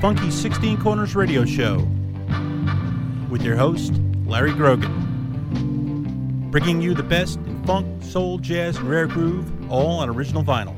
Funky 0.00 0.30
16 0.30 0.80
Corners 0.80 1.14
Radio 1.14 1.44
Show 1.44 1.86
with 3.28 3.42
your 3.42 3.54
host, 3.54 3.92
Larry 4.24 4.52
Grogan. 4.52 6.48
Bringing 6.50 6.80
you 6.80 6.94
the 6.94 7.02
best 7.02 7.36
in 7.40 7.62
funk, 7.64 8.02
soul, 8.02 8.38
jazz, 8.38 8.78
and 8.78 8.88
rare 8.88 9.06
groove, 9.06 9.70
all 9.70 9.98
on 9.98 10.08
original 10.08 10.42
vinyl. 10.42 10.74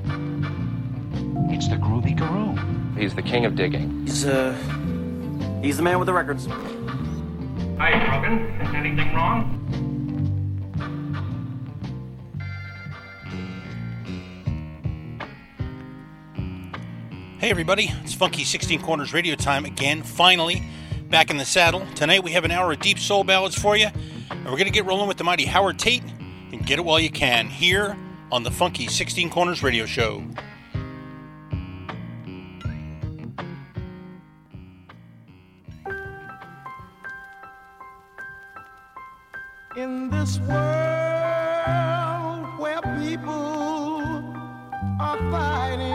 It's 1.54 1.68
the 1.68 1.76
Groovy 1.76 2.16
Guru. 2.16 2.56
He's 3.00 3.14
the 3.14 3.22
king 3.22 3.44
of 3.44 3.54
digging. 3.54 4.06
He's 4.06 4.26
uh 4.26 4.52
he's 5.62 5.76
the 5.76 5.84
man 5.84 6.00
with 6.00 6.06
the 6.06 6.12
records. 6.12 6.46
Hi, 7.78 8.04
Grogan. 8.04 8.74
Anything 8.74 9.14
wrong? 9.14 9.61
Hey 17.42 17.50
everybody, 17.50 17.90
it's 18.04 18.14
Funky 18.14 18.44
16 18.44 18.82
Corners 18.82 19.12
Radio 19.12 19.34
time 19.34 19.64
again, 19.64 20.04
finally 20.04 20.62
back 21.10 21.28
in 21.28 21.38
the 21.38 21.44
saddle. 21.44 21.84
Tonight 21.96 22.22
we 22.22 22.30
have 22.30 22.44
an 22.44 22.52
hour 22.52 22.70
of 22.70 22.78
deep 22.78 23.00
soul 23.00 23.24
ballads 23.24 23.60
for 23.60 23.76
you, 23.76 23.88
and 24.30 24.44
we're 24.44 24.52
going 24.52 24.66
to 24.66 24.70
get 24.70 24.84
rolling 24.84 25.08
with 25.08 25.16
the 25.16 25.24
mighty 25.24 25.44
Howard 25.44 25.76
Tate 25.76 26.04
and 26.52 26.64
get 26.64 26.78
it 26.78 26.84
while 26.84 27.00
you 27.00 27.10
can 27.10 27.48
here 27.48 27.96
on 28.30 28.44
the 28.44 28.50
Funky 28.52 28.86
16 28.86 29.28
Corners 29.28 29.60
Radio 29.60 29.86
Show. 29.86 30.22
In 39.76 40.10
this 40.10 40.38
world 40.38 40.56
where 42.60 42.80
people 43.00 43.32
are 45.00 45.18
fighting 45.32 45.91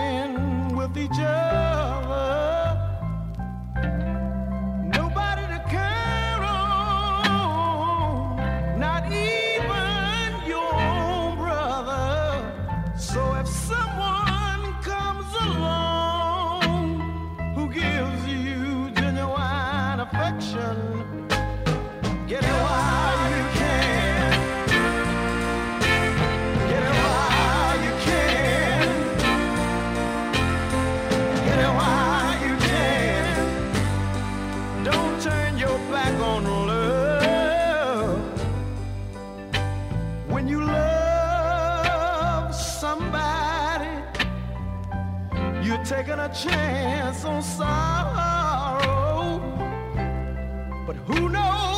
a 46.28 46.34
chance 46.34 47.24
on 47.24 47.42
sorrow. 47.42 48.80
But 50.86 50.98
who 51.08 51.30
knows, 51.30 51.77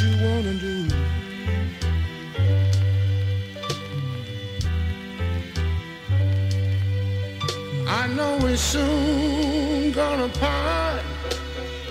you 0.00 0.10
want 0.26 0.44
to 0.44 0.54
do. 0.54 0.88
I 7.88 8.06
know 8.08 8.38
we're 8.42 8.56
soon 8.56 9.92
gonna 9.92 10.28
part. 10.28 11.02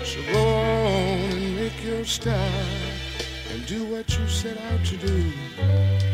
So 0.04 0.20
go 0.32 0.42
on 0.42 1.32
and 1.32 1.56
make 1.56 1.84
your 1.84 2.04
start 2.04 2.36
and 3.50 3.66
do 3.66 3.84
what 3.84 4.08
you 4.18 4.26
set 4.26 4.58
out 4.58 4.84
to 4.86 4.96
do. 4.96 6.11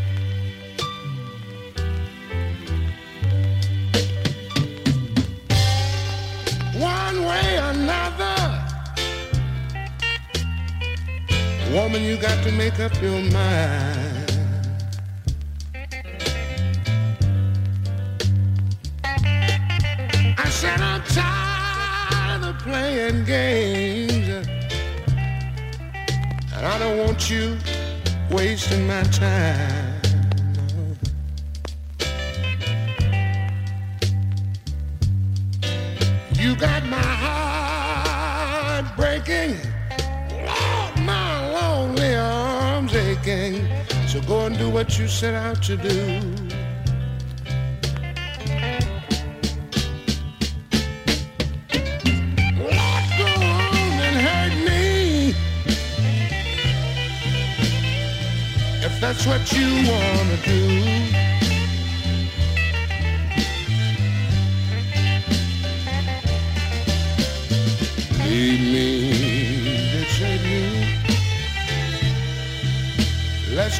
Woman, 11.78 12.02
you 12.02 12.16
got 12.16 12.42
to 12.42 12.50
make 12.50 12.80
up 12.80 12.92
your 13.00 13.20
mind. 13.30 14.32
I 20.44 20.48
said 20.50 20.80
I'm 20.80 21.02
tired 21.04 22.42
of 22.44 22.58
playing 22.58 23.24
games. 23.24 24.28
And 26.54 26.66
I 26.66 26.78
don't 26.80 26.98
want 26.98 27.30
you 27.30 27.56
wasting 28.30 28.86
my 28.86 29.02
time. 29.04 29.77
Go 44.28 44.44
and 44.44 44.58
do 44.58 44.68
what 44.68 44.98
you 44.98 45.08
set 45.08 45.34
out 45.34 45.62
to 45.62 45.74
do. 45.74 46.20
Lord, 52.58 53.04
go 53.16 53.30
on 53.40 53.94
and 54.06 54.16
hurt 54.26 54.54
me. 54.68 55.34
If 58.84 59.00
that's 59.00 59.26
what 59.26 59.50
you 59.52 59.68
wanna 59.90 60.36
do. 60.44 60.97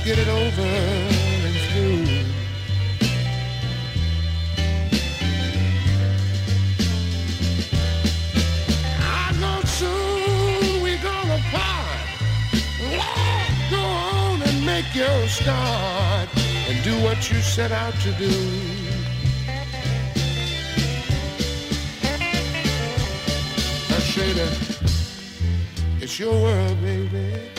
Get 0.09 0.19
it 0.21 0.29
over 0.29 0.63
and 0.63 1.57
through. 1.69 2.07
I 9.03 9.37
know 9.39 9.61
soon 9.67 10.83
we're 10.83 11.03
gonna 11.03 11.39
part. 11.53 12.09
Go 13.71 13.81
on 13.81 14.41
and 14.45 14.65
make 14.65 14.95
your 14.95 15.29
start 15.29 16.31
and 16.71 16.83
do 16.83 16.95
what 17.03 17.31
you 17.31 17.43
set 17.43 17.71
out 17.71 17.93
to 18.01 18.13
do. 18.13 18.33
It's 26.01 26.19
your 26.19 26.33
world, 26.33 26.81
baby. 26.81 27.58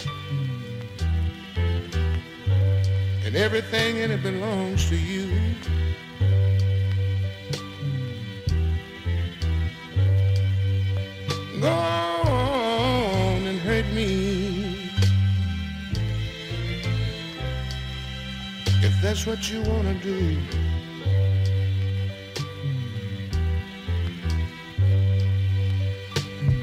And 3.29 3.37
everything 3.37 3.97
in 3.97 4.09
it 4.09 4.23
belongs 4.23 4.89
to 4.89 4.95
you. 4.95 5.29
Go 11.61 11.67
on 11.67 13.45
and 13.45 13.59
hurt 13.59 13.85
me. 13.93 14.89
If 18.81 18.99
that's 18.99 19.27
what 19.27 19.47
you 19.51 19.61
wanna 19.61 19.93
do. 20.01 20.39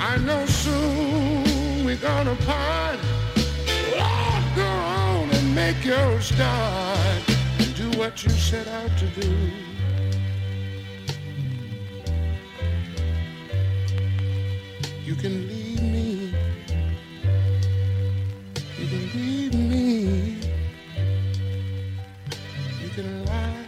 I 0.01 0.17
know 0.17 0.45
soon 0.47 1.85
we're 1.85 1.95
gonna 1.95 2.35
part. 2.45 2.99
Make 5.67 5.85
your 5.85 6.21
start 6.21 7.29
and 7.59 7.75
do 7.75 7.91
what 7.99 8.23
you 8.23 8.31
set 8.31 8.69
out 8.69 8.97
to 8.99 9.07
do. 9.21 9.33
You 15.05 15.17
can 15.17 15.49
leave 15.49 15.83
me. 15.83 16.33
You 18.79 18.87
can 18.93 19.05
leave 19.17 19.55
me. 19.55 20.38
You 22.81 22.88
can 22.90 23.25
lie. 23.25 23.67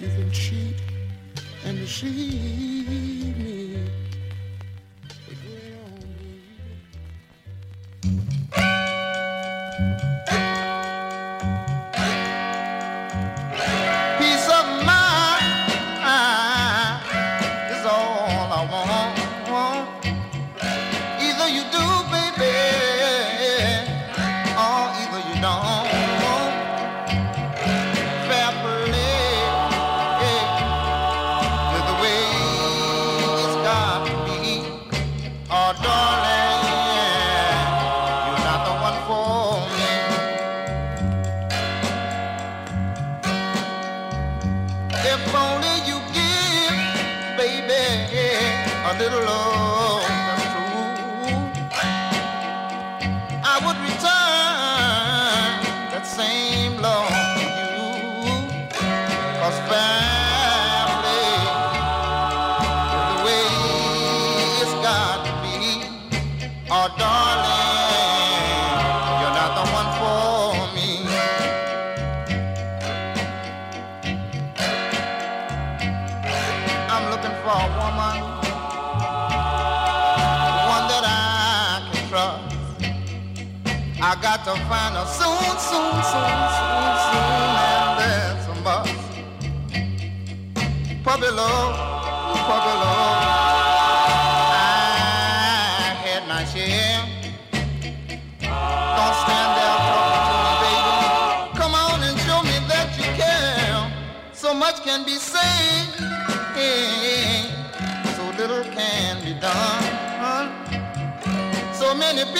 You 0.00 0.08
can 0.08 0.30
cheat 0.30 0.76
and 1.66 1.76
deceive 1.80 2.73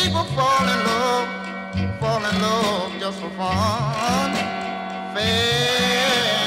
people 0.05 0.25
fall 0.37 0.65
in 0.75 0.81
love, 0.85 1.29
fall 1.99 2.23
in 2.31 2.43
love 2.43 2.93
just 3.01 3.19
for 3.21 3.31
fun. 3.31 4.35
Fair 5.15 6.44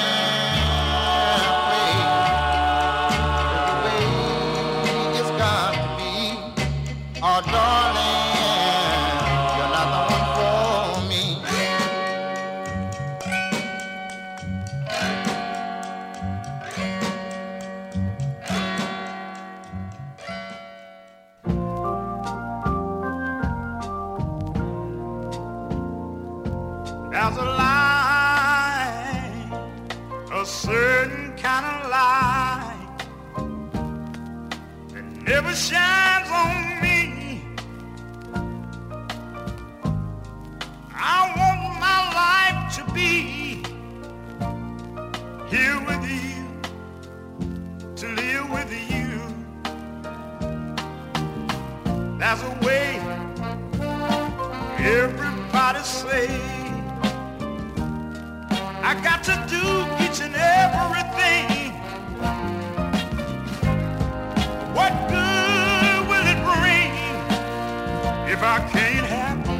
if 68.37 68.43
I 68.43 68.59
can't 68.69 69.07
have 69.07 69.47
you? 69.47 69.53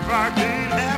If 0.00 0.08
I 0.08 0.30
can't 0.34 0.72
have 0.72 0.91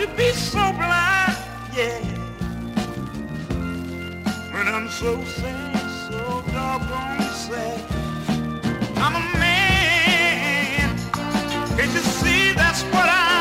you 0.00 0.06
be 0.16 0.32
so 0.32 0.72
blind? 0.72 1.36
Yeah. 1.76 2.00
When 4.54 4.66
I'm 4.66 4.88
so 4.88 5.22
sad, 5.24 5.76
so 6.08 6.42
doggone 6.52 7.20
sad. 7.44 7.80
I'm 8.96 9.14
a 9.16 9.38
man. 9.38 10.96
Can't 11.76 11.92
you 11.92 12.00
see 12.00 12.52
that's 12.52 12.82
what 12.84 13.08
I 13.08 13.39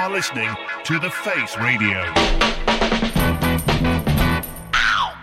are 0.00 0.10
listening 0.10 0.48
to 0.82 0.98
The 0.98 1.10
Face 1.10 1.58
Radio. 1.58 2.02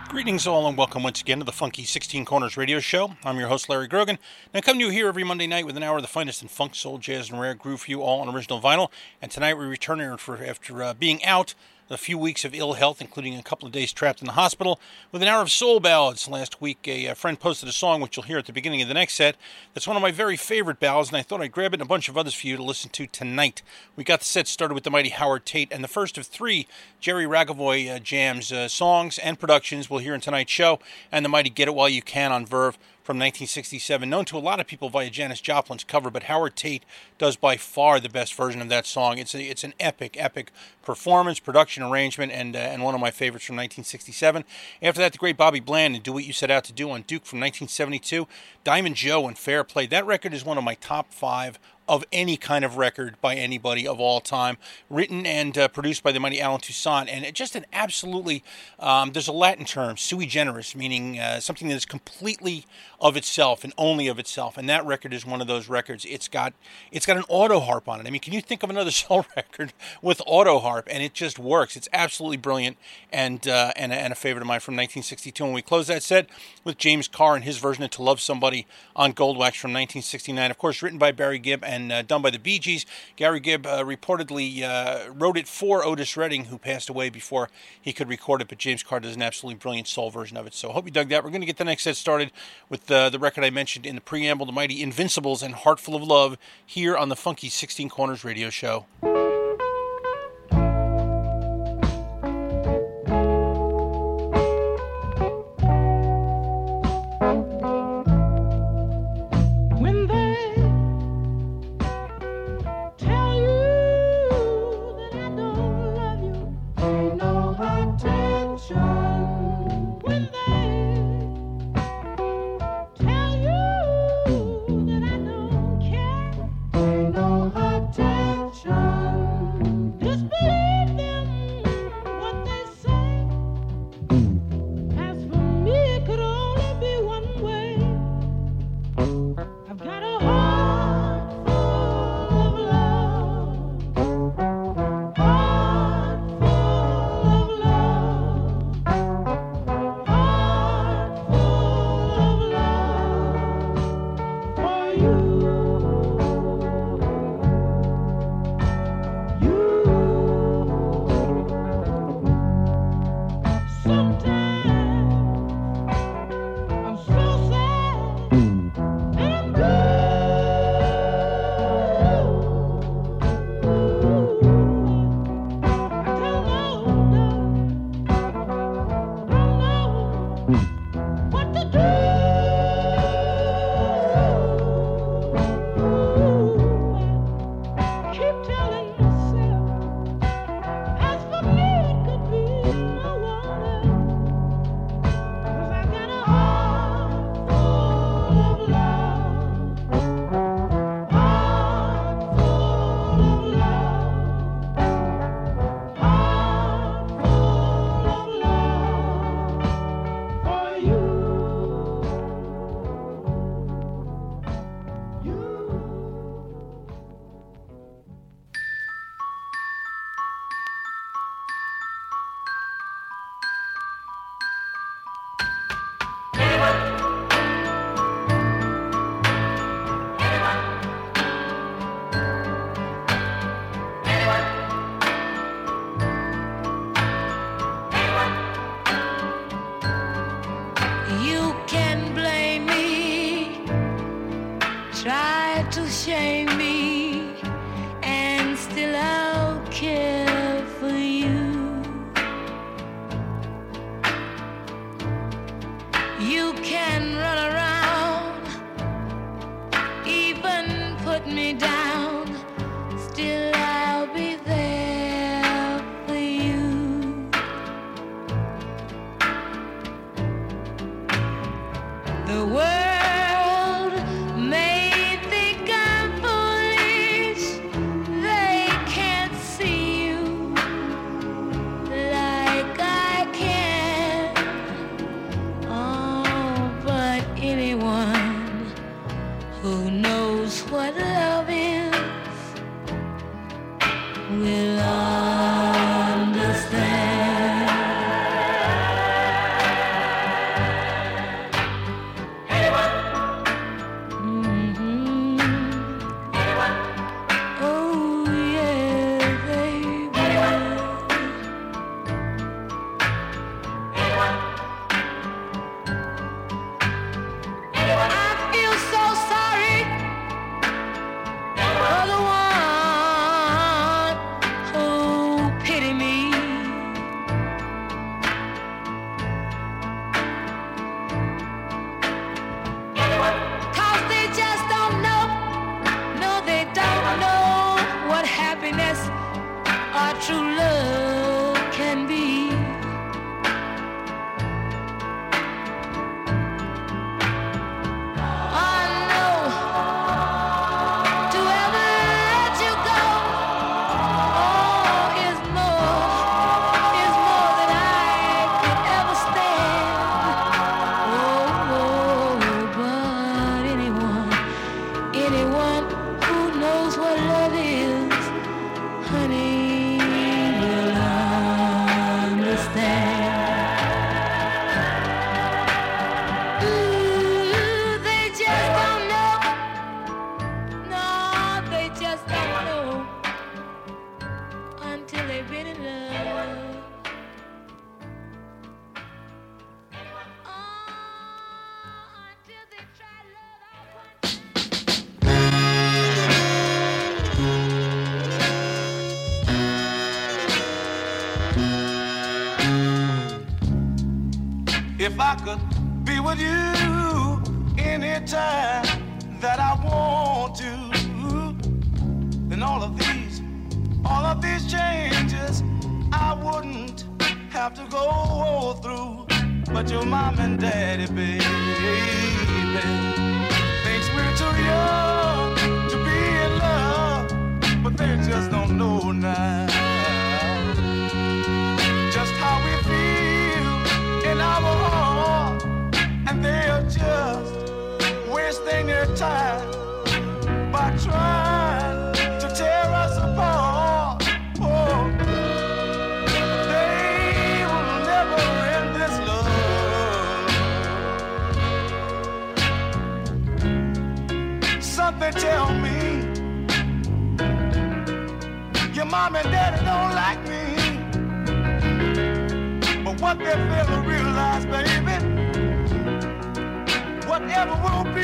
Greetings, 0.07 0.45
all, 0.45 0.67
and 0.67 0.77
welcome 0.77 1.01
once 1.01 1.19
again 1.19 1.39
to 1.39 1.43
the 1.43 1.51
Funky 1.51 1.83
16 1.83 2.25
Corners 2.25 2.57
radio 2.57 2.79
show. 2.79 3.13
I'm 3.23 3.39
your 3.39 3.47
host, 3.47 3.69
Larry 3.69 3.87
Grogan, 3.87 4.19
and 4.53 4.53
I 4.53 4.61
come 4.61 4.77
to 4.77 4.85
you 4.85 4.91
here 4.91 5.07
every 5.07 5.23
Monday 5.23 5.47
night 5.47 5.65
with 5.65 5.77
an 5.77 5.83
hour 5.83 5.95
of 5.95 6.03
the 6.03 6.07
finest 6.07 6.43
in 6.43 6.47
funk, 6.47 6.75
soul, 6.75 6.99
jazz, 6.99 7.31
and 7.31 7.41
rare 7.41 7.55
groove 7.55 7.81
for 7.81 7.89
you 7.89 8.03
all 8.03 8.21
on 8.21 8.29
original 8.29 8.61
vinyl. 8.61 8.91
And 9.19 9.31
tonight 9.31 9.57
we 9.57 9.65
return 9.65 9.97
here 9.97 10.15
for, 10.15 10.37
after 10.37 10.83
uh, 10.83 10.93
being 10.93 11.25
out 11.25 11.55
a 11.89 11.97
few 11.97 12.17
weeks 12.17 12.43
of 12.43 12.53
ill 12.53 12.73
health, 12.73 13.01
including 13.01 13.35
a 13.35 13.43
couple 13.43 13.65
of 13.65 13.71
days 13.71 13.93
trapped 13.93 14.21
in 14.21 14.27
the 14.27 14.33
hospital, 14.33 14.79
with 15.11 15.21
an 15.21 15.27
hour 15.27 15.41
of 15.41 15.51
soul 15.51 15.79
ballads. 15.79 16.27
Last 16.27 16.61
week, 16.61 16.87
a, 16.87 17.07
a 17.07 17.15
friend 17.15 17.39
posted 17.39 17.69
a 17.69 17.71
song, 17.71 18.01
which 18.01 18.17
you'll 18.17 18.25
hear 18.25 18.37
at 18.37 18.45
the 18.45 18.53
beginning 18.53 18.81
of 18.81 18.87
the 18.87 18.93
next 18.93 19.13
set, 19.13 19.35
that's 19.73 19.87
one 19.87 19.95
of 19.95 20.01
my 20.01 20.11
very 20.11 20.35
favorite 20.35 20.79
ballads, 20.79 21.09
and 21.09 21.17
I 21.17 21.21
thought 21.21 21.41
I'd 21.41 21.51
grab 21.51 21.73
it 21.73 21.79
and 21.79 21.83
a 21.83 21.85
bunch 21.85 22.09
of 22.09 22.17
others 22.17 22.33
for 22.33 22.47
you 22.47 22.57
to 22.57 22.63
listen 22.63 22.89
to 22.91 23.07
tonight. 23.07 23.61
We 23.95 24.03
got 24.03 24.19
the 24.19 24.25
set 24.25 24.47
started 24.47 24.73
with 24.73 24.83
the 24.83 24.91
mighty 24.91 25.09
Howard 25.09 25.45
Tate, 25.45 25.71
and 25.71 25.83
the 25.83 25.87
first 25.87 26.17
of 26.17 26.25
three 26.25 26.67
Jerry 26.99 27.25
Ragovoy 27.25 27.95
uh, 27.95 27.99
jams, 27.99 28.51
uh, 28.51 28.67
songs, 28.67 29.17
and 29.19 29.39
productions 29.39 29.89
we'll 29.89 29.99
hear 29.99 30.15
in 30.15 30.21
tonight's 30.21 30.51
show, 30.51 30.79
and 31.11 31.23
the 31.23 31.29
mighty 31.29 31.49
Get 31.49 31.67
It 31.67 31.75
While 31.75 31.89
You 31.89 32.01
Can 32.01 32.31
on 32.31 32.45
Verve 32.45 32.77
from 33.07 33.15
1967, 33.19 34.09
known 34.09 34.25
to 34.25 34.37
a 34.37 34.39
lot 34.39 34.59
of 34.59 34.67
people 34.67 34.89
via 34.89 35.09
Janis 35.09 35.39
Joplin's 35.39 35.85
cover, 35.85 36.11
but 36.11 36.23
Howard 36.23 36.57
Tate 36.57 36.83
does 37.17 37.37
by 37.37 37.55
far 37.55 38.01
the 38.01 38.09
best 38.09 38.33
version 38.33 38.61
of 38.61 38.67
that 38.67 38.85
song. 38.85 39.17
It's 39.17 39.33
a, 39.33 39.41
it's 39.41 39.63
an 39.63 39.73
epic, 39.79 40.17
epic 40.19 40.51
performance, 40.83 41.39
production, 41.39 41.83
arrangement, 41.83 42.33
and 42.33 42.53
uh, 42.53 42.59
and 42.59 42.83
one 42.83 42.95
of 42.95 42.99
my 42.99 43.11
favorites 43.11 43.45
from 43.45 43.55
1967. 43.55 44.43
After 44.81 44.99
that, 44.99 45.13
the 45.13 45.17
great 45.17 45.37
Bobby 45.37 45.61
Bland 45.61 45.95
and 45.95 46.03
Do 46.03 46.11
What 46.11 46.25
You 46.25 46.33
Set 46.33 46.51
Out 46.51 46.65
to 46.65 46.73
Do 46.73 46.91
on 46.91 47.03
Duke 47.03 47.25
from 47.25 47.39
1972. 47.39 48.27
Diamond 48.65 48.97
Joe 48.97 49.25
and 49.25 49.37
Fair 49.37 49.63
Play. 49.63 49.85
That 49.85 50.05
record 50.05 50.33
is 50.33 50.43
one 50.43 50.57
of 50.57 50.65
my 50.65 50.73
top 50.73 51.13
five 51.13 51.59
of 51.87 52.03
any 52.11 52.37
kind 52.37 52.65
of 52.65 52.77
record 52.77 53.15
by 53.21 53.35
anybody 53.35 53.87
of 53.87 53.99
all 53.99 54.19
time. 54.19 54.57
Written 54.89 55.25
and 55.25 55.57
uh, 55.57 55.67
produced 55.67 56.03
by 56.03 56.11
the 56.11 56.19
mighty 56.19 56.41
Allen 56.41 56.59
Toussaint, 56.59 57.09
and 57.09 57.33
just 57.33 57.55
an 57.55 57.65
absolutely 57.71 58.43
um, 58.79 59.11
there's 59.11 59.27
a 59.27 59.33
Latin 59.33 59.65
term, 59.65 59.97
sui 59.97 60.25
generis, 60.25 60.75
meaning 60.75 61.19
uh, 61.19 61.39
something 61.39 61.67
that 61.69 61.75
is 61.75 61.85
completely 61.85 62.65
of 62.99 63.15
itself 63.15 63.63
and 63.63 63.73
only 63.77 64.07
of 64.07 64.17
itself. 64.17 64.57
And 64.57 64.67
that 64.69 64.85
record 64.85 65.13
is 65.13 65.25
one 65.25 65.39
of 65.41 65.47
those 65.47 65.69
records. 65.69 66.05
It's 66.05 66.27
got 66.27 66.53
it's 66.91 67.05
got 67.05 67.17
an 67.17 67.23
auto 67.29 67.59
harp 67.59 67.87
on 67.87 67.99
it. 67.99 68.07
I 68.07 68.09
mean, 68.09 68.21
can 68.21 68.33
you 68.33 68.41
think 68.41 68.63
of 68.63 68.69
another 68.69 68.91
soul 69.07 69.25
record 69.35 69.73
with 70.01 70.21
auto 70.25 70.59
harp 70.59 70.87
and 70.89 71.03
it 71.03 71.13
just 71.13 71.37
works? 71.37 71.75
It's 71.75 71.89
absolutely 71.93 72.37
brilliant 72.37 72.77
and 73.11 73.47
uh, 73.47 73.71
and, 73.75 73.93
and 73.93 74.11
a 74.11 74.15
favorite 74.15 74.41
of 74.41 74.47
mine 74.47 74.59
from 74.59 74.73
1962. 74.73 75.45
And 75.45 75.53
we 75.53 75.61
close 75.61 75.87
that 75.87 76.03
set 76.03 76.29
with 76.63 76.77
James 76.77 77.07
Carr 77.07 77.35
and 77.35 77.43
his 77.43 77.57
version 77.57 77.83
of 77.83 77.91
"To 77.91 78.03
Love 78.03 78.19
Somebody" 78.19 78.65
on 78.95 79.11
Gold 79.11 79.37
Wax 79.37 79.57
from 79.57 79.71
1969. 79.71 80.49
Of 80.49 80.57
course, 80.57 80.81
written 80.81 80.97
by 80.97 81.11
Barry 81.11 81.39
Gibb 81.39 81.63
and 81.63 81.91
uh, 81.91 82.01
done 82.01 82.21
by 82.21 82.31
the 82.31 82.39
Bee 82.39 82.59
Gees. 82.59 82.85
Gary 83.15 83.39
Gibb 83.39 83.67
uh, 83.67 83.83
reportedly 83.83 84.63
uh, 84.63 85.11
wrote 85.13 85.37
it 85.37 85.47
for 85.47 85.85
Otis 85.85 86.17
Redding, 86.17 86.45
who 86.45 86.57
passed 86.57 86.89
away 86.89 87.09
before 87.09 87.49
he 87.79 87.93
could 87.93 88.09
record 88.09 88.41
it. 88.41 88.47
But 88.47 88.57
James 88.57 88.81
Carr 88.81 88.99
does 88.99 89.15
an 89.15 89.21
absolutely 89.21 89.59
brilliant 89.59 89.87
soul 89.87 90.09
version 90.09 90.35
of 90.37 90.47
it. 90.47 90.53
So 90.55 90.71
hope 90.71 90.85
you 90.85 90.91
dug 90.91 91.09
that. 91.09 91.23
We're 91.23 91.29
going 91.29 91.41
to 91.41 91.47
get 91.47 91.57
the 91.57 91.63
next 91.63 91.83
set 91.83 91.95
started 91.95 92.31
with 92.69 92.86
uh, 92.91 93.09
the 93.09 93.19
record 93.19 93.43
I 93.43 93.49
mentioned 93.49 93.85
in 93.85 93.95
the 93.95 94.01
preamble, 94.01 94.45
the 94.45 94.51
mighty 94.51 94.81
Invincibles 94.81 95.41
and 95.41 95.53
Heartful 95.53 95.95
of 95.95 96.03
Love, 96.03 96.37
here 96.65 96.95
on 96.95 97.09
the 97.09 97.15
Funky 97.15 97.49
16 97.49 97.89
Corners 97.89 98.23
radio 98.23 98.49
show. 98.49 98.85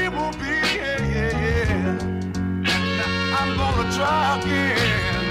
will 0.10 0.34
be. 0.34 0.56
I'm 3.40 3.50
gonna 3.58 3.88
try 3.96 4.40
again. 4.40 5.24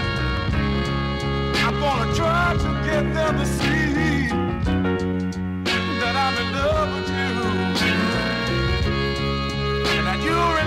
I'm 1.65 1.77
gonna 1.81 2.15
try 2.15 2.55
to 2.65 2.71
get 2.87 3.05
them 3.15 3.39
to 3.39 3.47
see 3.47 4.29
that 6.01 6.15
I'm 6.25 6.37
in 6.43 6.49
love 6.53 6.89
with 6.95 7.11
you. 7.19 7.33
That 10.05 10.19
you're 10.23 10.62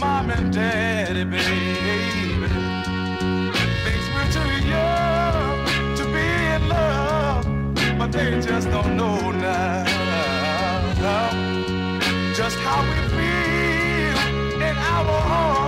mom 0.00 0.30
and 0.30 0.52
daddy, 0.52 1.24
baby. 1.24 2.48
Things 3.84 4.06
were 4.14 4.28
too 4.36 4.52
young 4.66 5.56
to 5.98 6.04
be 6.16 6.26
in 6.56 6.68
love, 6.68 7.44
but 7.98 8.10
they 8.10 8.40
just 8.40 8.70
don't 8.70 8.96
know 8.96 9.30
now 9.30 9.90
just 12.42 12.58
how 12.60 12.80
we 12.82 12.96
feel 13.14 14.62
in 14.62 14.76
our 14.76 15.20
hearts. 15.28 15.59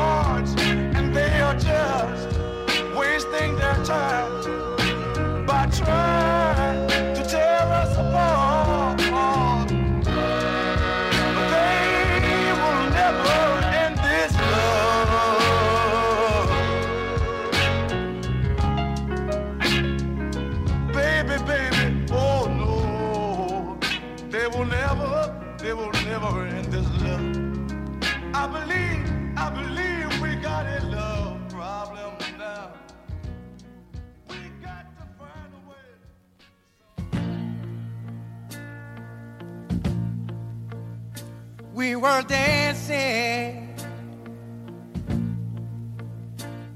were 42.03 42.23
dancing 42.23 43.73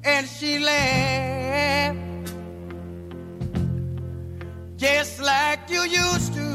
and 0.05 0.25
she 0.29 0.61
laughed 0.61 1.99
just 4.77 5.21
like 5.21 5.69
you 5.69 5.83
used 5.83 6.33
to. 6.35 6.47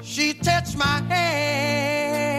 She 0.00 0.32
touched 0.32 0.76
my 0.76 1.02
hand 1.12 2.38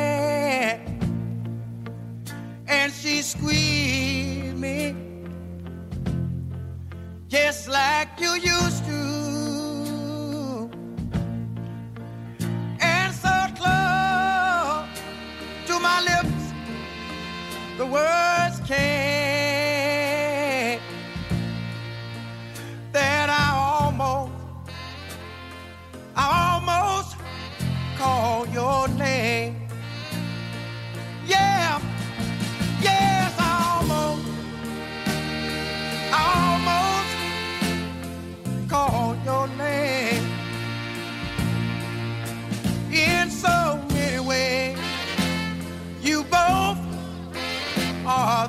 and 2.70 2.94
she 2.94 3.22
squeezed 3.22 4.56
me 4.56 4.96
just 7.28 7.68
like 7.68 8.18
you 8.18 8.34
used 8.36 8.86
to. 8.86 8.89
world. 17.90 18.29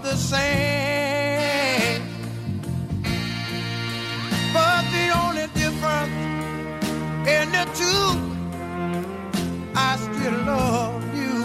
the 0.02 0.16
same. 0.16 2.02
But 4.52 4.82
the 4.96 5.06
only 5.22 5.46
difference 5.54 6.18
in 7.28 7.52
the 7.56 7.64
two, 7.80 8.06
I 9.74 9.96
still 9.96 10.38
love 10.44 11.02
you. 11.20 11.36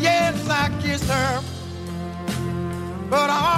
Yes, 0.00 0.48
I 0.48 0.70
kissed 0.82 1.08
her, 1.08 1.42
but 3.08 3.30
I 3.30 3.49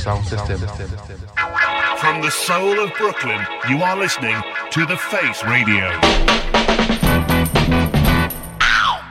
sound 0.00 0.24
system. 0.24 0.58
From 1.98 2.22
the 2.22 2.30
soul 2.30 2.80
of 2.80 2.90
Brooklyn, 2.96 3.38
you 3.68 3.82
are 3.82 3.98
listening 3.98 4.40
to 4.70 4.86
The 4.86 4.96
Face 4.96 5.44
Radio. 5.44 6.99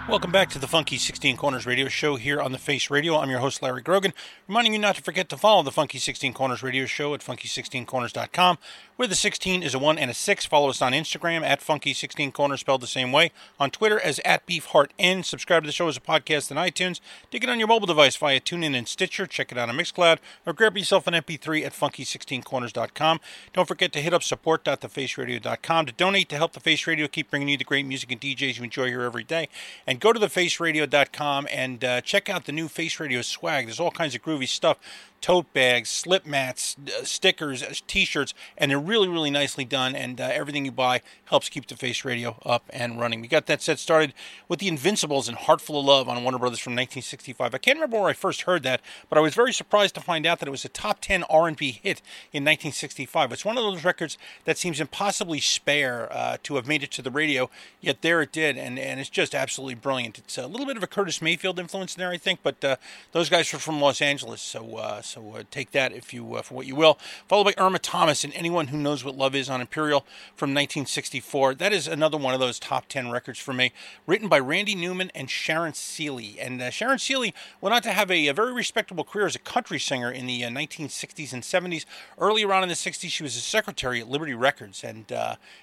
Welcome 0.10 0.32
back 0.32 0.50
to 0.50 0.60
the 0.60 0.66
Funky 0.66 0.98
16 0.98 1.38
Corners 1.38 1.68
radio 1.68 1.88
show 1.88 2.16
here 2.16 2.42
on 2.42 2.52
the 2.52 2.58
Face 2.58 2.90
Radio. 2.90 3.20
I'm 3.20 3.30
your 3.30 3.38
host, 3.42 3.62
Larry 3.62 3.84
Grogan, 3.84 4.16
reminding 4.48 4.74
you 4.74 4.80
not 4.80 4.96
to 4.96 5.04
forget 5.04 5.30
to 5.30 5.38
follow 5.38 5.62
the 5.62 5.72
Funky 5.72 6.00
16 6.00 6.34
Corners 6.34 6.64
radio 6.64 6.88
show 6.88 7.14
at 7.14 7.20
funky16corners.com, 7.22 8.58
where 8.96 9.08
the 9.08 9.14
16 9.14 9.62
is 9.62 9.76
a 9.76 9.80
1 9.80 10.00
and 10.00 10.10
a 10.10 10.16
6. 10.16 10.46
Follow 10.48 10.70
us 10.70 10.82
on 10.82 10.94
Instagram 10.94 11.44
at 11.44 11.62
Funky16Corners, 11.62 12.58
spelled 12.58 12.82
the 12.82 12.88
same 12.88 13.12
way. 13.12 13.32
On 13.60 13.70
Twitter 13.70 14.00
as 14.00 14.20
at 14.26 14.48
BeefHeartN. 14.48 15.24
Subscribe 15.24 15.62
to 15.62 15.68
the 15.68 15.72
show 15.72 15.88
as 15.88 15.98
a 15.98 16.02
podcast 16.02 16.50
on 16.50 16.58
iTunes. 16.58 17.02
Dig 17.30 17.44
it 17.44 17.50
on 17.50 17.60
your 17.60 17.68
mobile 17.68 17.86
device 17.86 18.16
via 18.16 18.40
TuneIn 18.40 18.76
and 18.76 18.88
Stitcher. 18.88 19.28
Check 19.28 19.52
it 19.52 19.60
out 19.60 19.70
on 19.70 19.78
Mixcloud, 19.78 20.18
or 20.44 20.54
grab 20.54 20.76
yourself 20.76 21.06
an 21.06 21.14
MP3 21.14 21.64
at 21.64 21.74
Funky16Corners.com. 21.74 23.20
Don't 23.54 23.68
forget 23.68 23.94
to 23.94 24.02
hit 24.02 24.16
up 24.16 24.24
support.thefaceradio.com 24.24 25.86
to 25.86 25.92
donate 25.92 26.30
to 26.30 26.36
help 26.36 26.54
the 26.54 26.60
Face 26.60 26.88
Radio 26.88 27.08
keep 27.08 27.30
bringing 27.30 27.50
you 27.50 27.58
the 27.58 27.64
great 27.64 27.86
music 27.86 28.12
and 28.12 28.20
DJs 28.20 28.58
you 28.58 28.64
enjoy 28.64 28.88
here 28.88 29.04
every 29.04 29.24
day. 29.24 29.50
And 29.86 29.99
go 30.00 30.14
to 30.14 30.20
thefaceradio.com 30.20 31.48
and 31.52 31.84
uh, 31.84 32.02
check 32.02 32.30
out 32.30 32.46
the 32.46 32.52
new 32.52 32.68
Face 32.68 33.00
Radio 33.00 33.22
swag. 33.22 33.66
There's 33.66 33.80
all 33.80 33.92
kinds 33.92 34.16
of 34.16 34.22
groovy 34.22 34.48
stuff 34.48 34.78
tote 35.22 35.52
bags, 35.54 35.90
slip 35.90 36.26
mats, 36.26 36.76
uh, 36.88 37.04
stickers, 37.04 37.62
uh, 37.62 37.74
t-shirts, 37.88 38.34
and 38.58 38.72
they're 38.72 38.80
really, 38.80 39.08
really 39.08 39.32
nicely 39.32 39.66
done. 39.66 39.96
And 39.96 40.20
uh, 40.20 40.30
everything 40.32 40.66
you 40.66 40.72
buy 40.72 41.02
helps 41.26 41.50
keep 41.50 41.68
the 41.68 41.76
Face 41.76 42.06
Radio 42.06 42.38
up 42.46 42.64
and 42.70 43.00
running. 43.00 43.22
We 43.22 43.28
got 43.28 43.46
that 43.48 43.62
set 43.62 43.80
started 43.80 44.14
with 44.48 44.60
the 44.60 44.68
Invincibles 44.68 45.28
and 45.28 45.38
"Heartful 45.38 45.80
of 45.80 45.86
Love" 45.86 46.10
on 46.10 46.22
Warner 46.24 46.40
Brothers 46.40 46.60
from 46.60 46.74
1965. 46.74 47.54
I 47.54 47.58
can't 47.58 47.78
remember 47.78 48.00
where 48.00 48.10
I 48.10 48.14
first 48.14 48.44
heard 48.44 48.64
that, 48.64 48.82
but 49.10 49.18
I 49.18 49.22
was 49.22 49.34
very 49.34 49.54
surprised 49.54 49.96
to 49.96 50.02
find 50.02 50.26
out 50.26 50.40
that 50.40 50.48
it 50.48 50.52
was 50.52 50.66
a 50.66 50.70
top 50.70 51.00
10 51.02 51.24
R&B 51.24 51.72
hit 51.72 52.02
in 52.32 52.44
1965. 52.44 53.32
It's 53.32 53.46
one 53.46 53.58
of 53.58 53.64
those 53.64 53.84
records 53.84 54.18
that 54.46 54.58
seems 54.58 54.80
impossibly 54.80 55.40
spare 55.40 56.12
uh, 56.12 56.38
to 56.44 56.56
have 56.56 56.68
made 56.68 56.84
it 56.84 56.92
to 56.92 57.02
the 57.02 57.12
radio, 57.12 57.50
yet 57.82 58.02
there 58.02 58.22
it 58.22 58.32
did, 58.32 58.58
and 58.58 58.80
and 58.80 59.00
it's 59.00 59.10
just 59.10 59.36
absolutely 59.36 59.76
brilliant. 59.76 60.18
It's 60.18 60.38
a 60.38 60.48
little 60.48 60.66
bit 60.66 60.78
of 60.78 60.84
a 60.84 60.88
Curtis 60.88 61.22
Mayfield 61.22 61.60
influence 61.60 61.96
in 61.96 62.00
there, 62.00 62.12
I 62.12 62.18
think, 62.18 62.40
but 62.44 62.64
uh, 62.64 62.76
those 63.12 63.30
guys 63.30 63.54
are 63.54 63.60
from 63.60 63.82
Los 63.82 64.02
Angeles, 64.02 64.42
so 64.42 64.78
uh, 64.78 65.02
so 65.10 65.36
uh, 65.36 65.44
take 65.50 65.72
that 65.72 65.92
if 65.92 66.14
you 66.14 66.36
uh, 66.36 66.42
for 66.42 66.54
what 66.54 66.68
you 66.68 66.76
will. 66.76 67.00
Followed 67.28 67.56
by 67.56 67.64
Irma 67.64 67.80
Thomas 67.80 68.24
and 68.24 68.34
anyone 68.34 68.68
who 68.68 68.78
knows 68.78 69.04
what 69.04 69.18
love 69.18 69.36
is 69.36 69.50
on 69.50 69.60
Imperial 69.60 70.02
from 70.36 70.52
1964. 70.52 71.56
That 71.56 71.74
is 71.74 71.88
another 71.88 72.18
one 72.18 72.34
of 72.34 72.40
those 72.40 72.60
top 72.60 72.88
10 72.88 73.10
records 73.10 73.40
for 73.40 73.54
me, 73.54 73.72
written 74.06 74.28
by 74.28 74.40
Randy 74.40 74.76
Newman 74.76 75.12
and 75.16 75.30
Sharon 75.30 75.74
Seeley. 75.74 76.38
And 76.40 76.62
uh, 76.62 76.70
Sharon 76.70 77.00
Seeley 77.00 77.34
went 77.60 77.74
on 77.74 77.82
to 77.82 77.92
have 77.92 78.12
a, 78.12 78.28
a, 78.28 78.34
very 78.34 78.54
respectable 78.54 79.04
career 79.04 79.26
as 79.26 79.36
a 79.36 79.40
country 79.40 79.80
singer 79.80 80.12
in 80.12 80.28
the 80.28 80.42
1960s 80.42 81.34
and 81.34 81.44
70s. 81.44 81.86
Earlier 82.18 82.54
on 82.54 82.64
in 82.64 82.70
the 82.70 82.76
60s, 82.76 83.10
she 83.10 83.24
was 83.24 83.36
a 83.36 83.42
secretary 83.42 84.00
at 84.00 84.08
Liberty 84.08 84.34
Records 84.34 84.84
and 84.84 85.12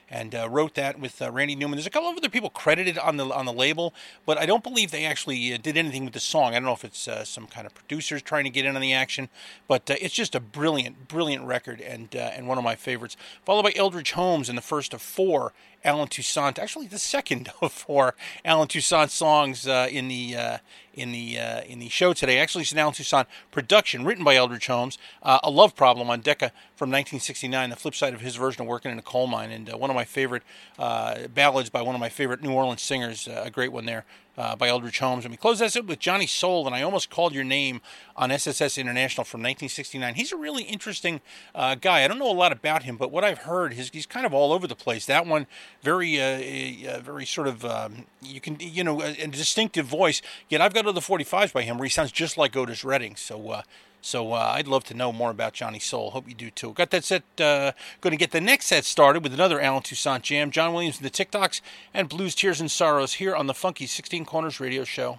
and 0.09 0.35
wrote 0.49 0.75
that 0.75 1.01
with 1.01 1.21
Randy 1.21 1.57
Newman. 1.57 1.77
There's 1.77 1.87
a 1.87 1.91
couple 1.91 2.09
of 2.09 2.17
other 2.17 2.29
people 2.29 2.51
credited 2.51 2.99
on 2.99 3.17
the 3.17 3.27
on 3.27 3.45
the 3.45 3.53
label, 3.53 3.95
but 4.25 4.39
I 4.39 4.47
don't 4.47 4.63
believe 4.63 4.91
they 4.91 5.05
actually 5.05 5.57
did 5.59 5.77
anything 5.77 6.05
with 6.05 6.15
the 6.15 6.21
song. 6.21 6.51
I 6.51 6.55
don't 6.55 6.65
know 6.65 6.73
if 6.73 6.85
it's 6.85 7.09
uh, 7.09 7.25
some 7.25 7.47
kind 7.47 7.67
of 7.67 7.75
producers 7.75 8.23
trying 8.23 8.45
to 8.45 8.51
get 8.51 8.65
in 8.65 8.75
on 8.77 8.83
the 8.83 8.93
action, 8.93 9.29
but 9.69 9.91
uh, 9.91 9.95
it's 10.01 10.15
just 10.15 10.35
a 10.35 10.41
brilliant, 10.41 11.09
brilliant 11.09 11.45
record 11.45 11.81
and 11.81 12.15
uh, 12.15 12.31
and 12.35 12.49
one 12.49 12.59
of 12.59 12.65
my 12.65 12.75
favorites. 12.75 13.17
Followed 13.45 13.65
by 13.65 13.73
Eldridge 13.77 14.13
Holmes 14.13 14.49
in 14.49 14.57
the 14.57 14.63
first 14.63 14.95
of 14.95 15.03
four 15.03 15.53
Allen 15.85 16.09
Toussaint, 16.09 16.59
actually 16.59 16.87
the 16.87 16.99
second 16.99 17.51
of 17.63 17.73
four 17.73 18.15
Allen 18.45 18.69
Toussaint 18.69 19.11
songs 19.11 19.67
uh, 19.67 19.89
in 19.91 20.09
the 20.09 20.37
uh, 20.37 20.59
in 20.95 21.13
the 21.13 21.39
uh, 21.39 21.61
in 21.63 21.79
the 21.79 21.89
show 21.89 22.13
today. 22.13 22.39
Actually, 22.39 22.63
it's 22.63 22.73
an 22.73 22.79
Allen 22.79 22.95
Toussaint 22.95 23.27
production 23.51 24.05
written 24.05 24.25
by 24.25 24.37
Eldridge 24.37 24.67
Holmes. 24.67 24.99
Uh, 25.23 25.39
a 25.43 25.51
Love 25.51 25.77
Problem 25.77 26.11
on 26.11 26.21
Decca 26.21 26.53
from 26.75 26.91
1969, 26.91 27.71
the 27.71 27.77
flip 27.77 27.95
side 27.95 28.15
of 28.15 28.21
his 28.21 28.37
version 28.37 28.63
of 28.63 28.69
Working 28.69 28.93
in 28.93 28.99
a 28.99 29.03
Coal 29.03 29.27
Mine, 29.27 29.51
and 29.51 29.69
one 29.75 29.91
of 29.91 29.97
my 29.97 30.05
favorite 30.05 30.43
ballads 30.77 31.71
by 31.71 31.83
one 31.83 31.95
of 31.95 32.01
my 32.01 32.09
favorite 32.09 32.43
New 32.43 32.53
Orleans 32.53 32.83
singers. 32.83 33.29
a 33.29 33.51
great 33.51 33.73
one 33.73 33.87
there. 33.87 34.05
Uh, 34.39 34.55
by 34.55 34.69
Eldridge 34.69 34.99
Holmes. 34.99 35.25
And 35.25 35.33
we 35.33 35.39
close 35.39 35.61
this 35.61 35.77
up 35.77 35.87
with 35.87 35.99
Johnny 35.99 36.27
Soul, 36.27 36.67
and 36.67 36.77
I 36.77 36.83
almost 36.83 37.09
called 37.09 37.33
your 37.33 37.43
name 37.43 37.81
on 38.17 38.31
SSS 38.31 38.77
International 38.77 39.25
from 39.25 39.41
1969. 39.41 40.15
He's 40.15 40.31
a 40.31 40.37
really 40.37 40.65
interesting 40.65 41.23
uh, 41.55 41.75
guy. 41.75 42.05
I 42.05 42.09
don't 42.09 42.19
know 42.19 42.31
a 42.31 42.37
lot 42.37 42.53
about 42.53 42.83
him, 42.83 42.99
but 42.99 43.11
what 43.11 43.25
I've 43.25 43.39
heard, 43.39 43.73
is 43.73 43.89
he's 43.89 44.05
kind 44.05 44.27
of 44.27 44.35
all 44.35 44.53
over 44.53 44.67
the 44.67 44.77
place. 44.77 45.07
That 45.07 45.25
one, 45.25 45.47
very, 45.81 46.21
uh, 46.21 47.01
very 47.01 47.25
sort 47.25 47.49
of, 47.49 47.65
um, 47.65 48.05
you 48.21 48.43
can, 48.43 48.59
you 48.61 48.85
know, 48.85 49.01
a, 49.01 49.23
a, 49.23 49.27
distinctive 49.27 49.87
voice. 49.87 50.21
Yet 50.51 50.61
I've 50.61 50.75
got 50.75 50.87
other 50.87 51.01
45s 51.01 51.55
by 51.55 51.63
him 51.63 51.79
where 51.79 51.87
he 51.87 51.91
sounds 51.91 52.13
just 52.13 52.37
like 52.37 52.55
Otis 52.55 52.85
Redding. 52.85 53.17
So, 53.17 53.49
uh, 53.49 53.63
so 54.07 54.33
uh, 54.33 54.53
I'd 54.55 54.69
love 54.69 54.85
to 54.85 54.95
know 54.95 55.13
more 55.13 55.31
about 55.31 55.53
Johnny 55.53 55.81
Soul. 55.81 56.13
Hope 56.13 56.29
you 56.29 56.35
do 56.35 56.49
too. 56.49 56.73
Got 56.73 56.91
that 56.91 57.03
set. 57.03 57.25
Uh, 57.41 57.73
going 58.01 58.13
to 58.13 58.17
get 58.17 58.31
the 58.31 58.41
next 58.41 58.67
set 58.67 58.85
started 58.85 59.25
with 59.25 59.35
another 59.35 59.61
Allen 59.61 59.83
Toussaint 59.83 60.23
jam. 60.23 60.53
John 60.53 60.73
Williams 60.73 60.99
and 60.99 61.05
the 61.05 61.11
Tick 61.11 61.33
Tocks 61.33 61.61
and 61.93 62.09
Blues, 62.09 62.37
Tears, 62.37 62.61
and 62.61 62.71
Sorrows 62.71 63.15
here 63.15 63.35
on 63.35 63.49
the 63.49 63.55
Funky 63.55 63.87
16 63.87 64.25
Corners 64.25 64.61
Radio 64.61 64.85
Show. 64.85 65.19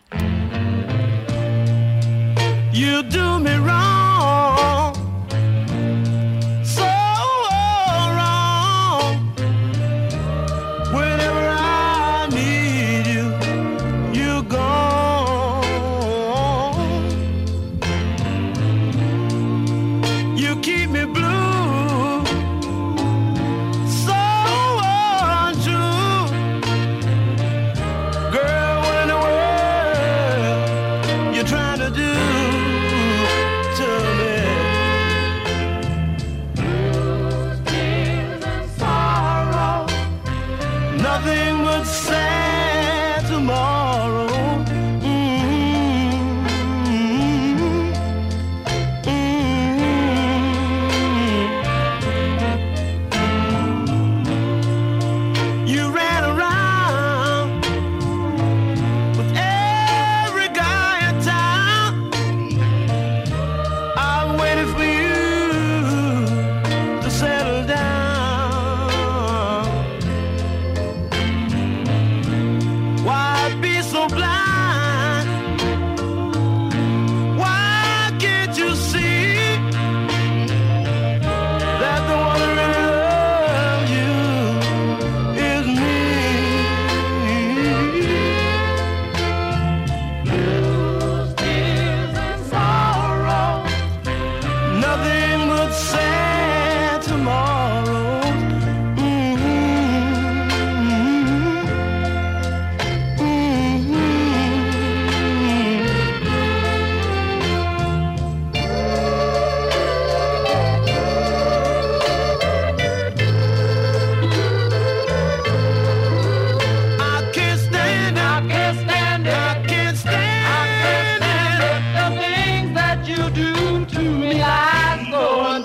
You 2.72 3.04
do 3.04 3.40
me 3.40 3.56
wrong. 3.58 4.07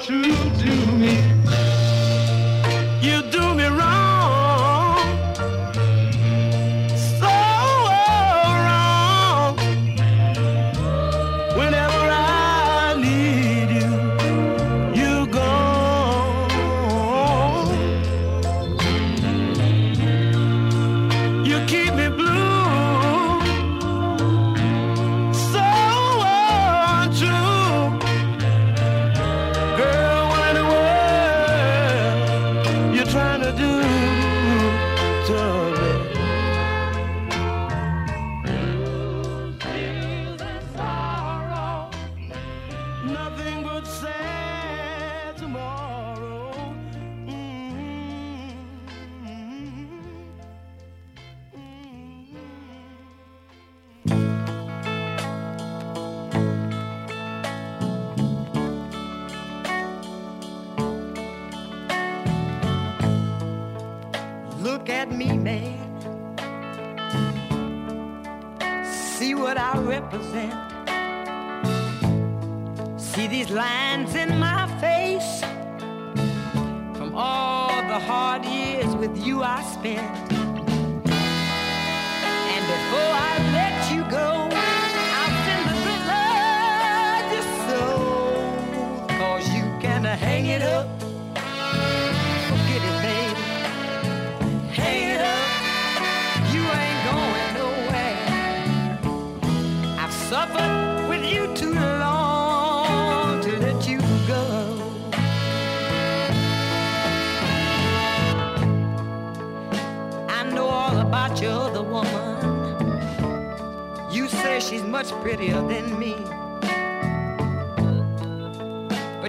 True 0.04 0.20
do 0.20 0.32
to 0.58 0.92
me. 0.96 1.41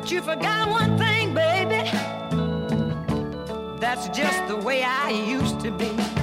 But 0.04 0.12
you 0.12 0.22
forgot 0.22 0.70
one 0.70 0.98
thing, 0.98 1.34
baby. 1.34 1.90
That's 3.80 4.10
just 4.10 4.46
the 4.50 4.58
way 4.58 4.84
I 4.84 5.12
used 5.12 5.62
to 5.62 5.72
be. 5.72 6.23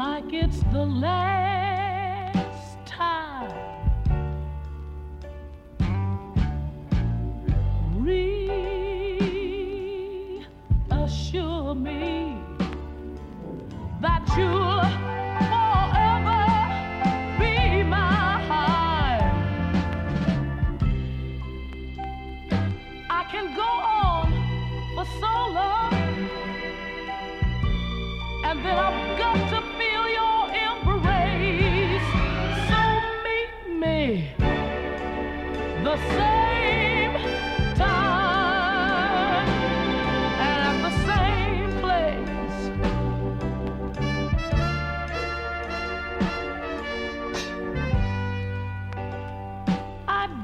like 0.00 0.32
it's 0.32 0.60
the 0.72 0.86
last 1.06 2.78
time. 2.86 3.52
Reassure 7.98 8.44
me 11.74 12.38
that 14.00 14.24
you'll 14.38 14.88
forever 15.50 16.40
be 17.38 17.90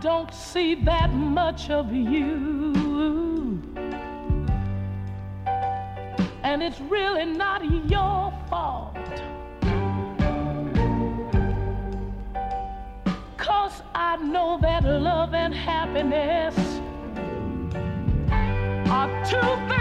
don't 0.07 0.32
see 0.32 0.76
that 0.76 1.12
much 1.12 1.68
of 1.68 1.92
you. 1.92 3.61
And 6.44 6.62
it's 6.62 6.80
really 6.80 7.24
not 7.24 7.64
your 7.90 8.32
fault. 8.48 8.94
Cause 13.36 13.82
I 13.96 14.16
know 14.22 14.59
that 14.62 14.84
love 14.84 15.34
and 15.34 15.52
happiness 15.52 16.57
are 18.88 19.11
two 19.24 19.68
things. 19.68 19.76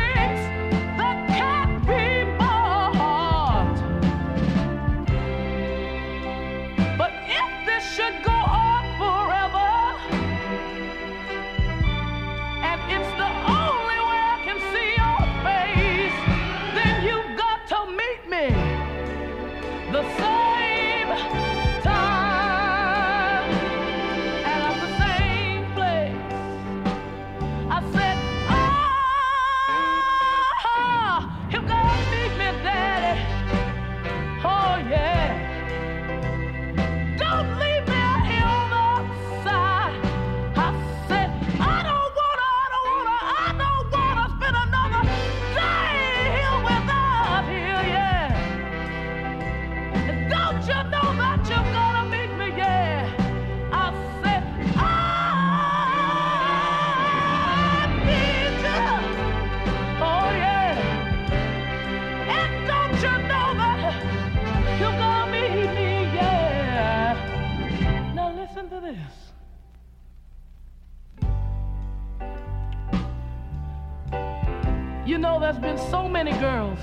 there's 75.45 75.59
been 75.59 75.77
so 75.91 76.07
many 76.07 76.31
girls 76.39 76.79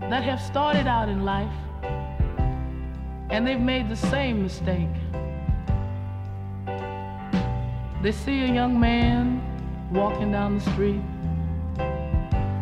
that 0.00 0.24
have 0.24 0.40
started 0.40 0.84
out 0.84 1.08
in 1.08 1.24
life 1.24 1.54
and 3.30 3.46
they've 3.46 3.60
made 3.60 3.88
the 3.88 3.94
same 3.94 4.42
mistake. 4.42 4.88
They 8.02 8.10
see 8.10 8.40
a 8.40 8.52
young 8.52 8.80
man 8.80 9.40
walking 9.92 10.32
down 10.32 10.58
the 10.58 10.70
street, 10.72 11.00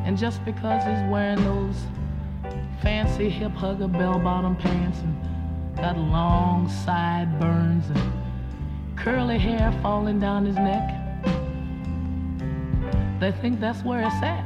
and 0.04 0.18
just 0.18 0.44
because 0.44 0.84
he's 0.84 1.10
wearing 1.10 1.42
those 1.44 1.76
fancy 2.82 3.30
hip 3.30 3.52
hugger 3.52 3.88
bell 3.88 4.18
bottom 4.18 4.54
pants 4.54 4.98
and 4.98 5.76
got 5.76 5.96
long 5.96 6.68
sideburns 6.68 7.88
and 7.88 8.98
curly 8.98 9.38
hair 9.38 9.72
falling 9.80 10.20
down 10.20 10.44
his 10.44 10.56
neck, 10.56 10.97
they 13.20 13.32
think 13.32 13.58
that's 13.58 13.82
where 13.82 14.00
it's 14.00 14.22
at. 14.22 14.44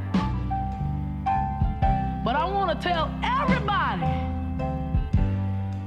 But 2.25 2.35
I 2.35 2.45
want 2.45 2.71
to 2.71 2.87
tell 2.87 3.13
everybody 3.23 4.01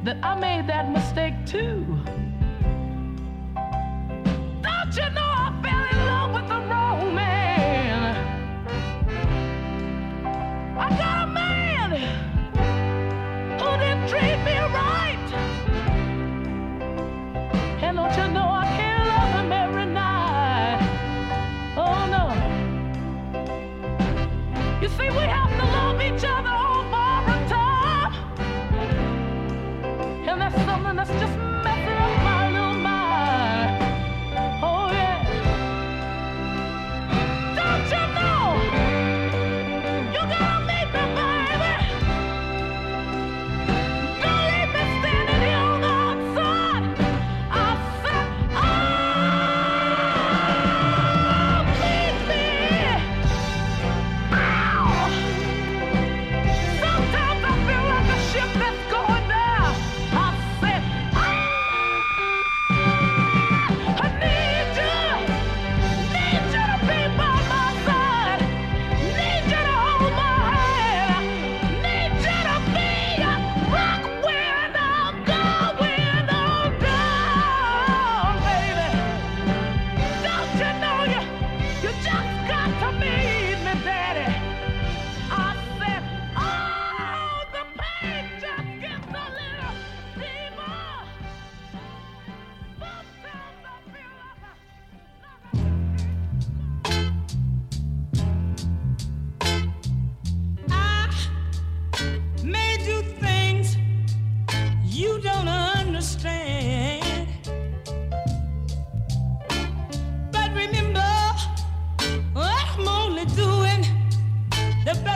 that 0.04 0.18
I 0.22 0.38
made 0.38 0.68
that 0.68 0.92
mistake 0.92 1.34
too. 1.44 1.84
Don't 4.62 4.96
you 4.96 5.10
know? 5.14 5.25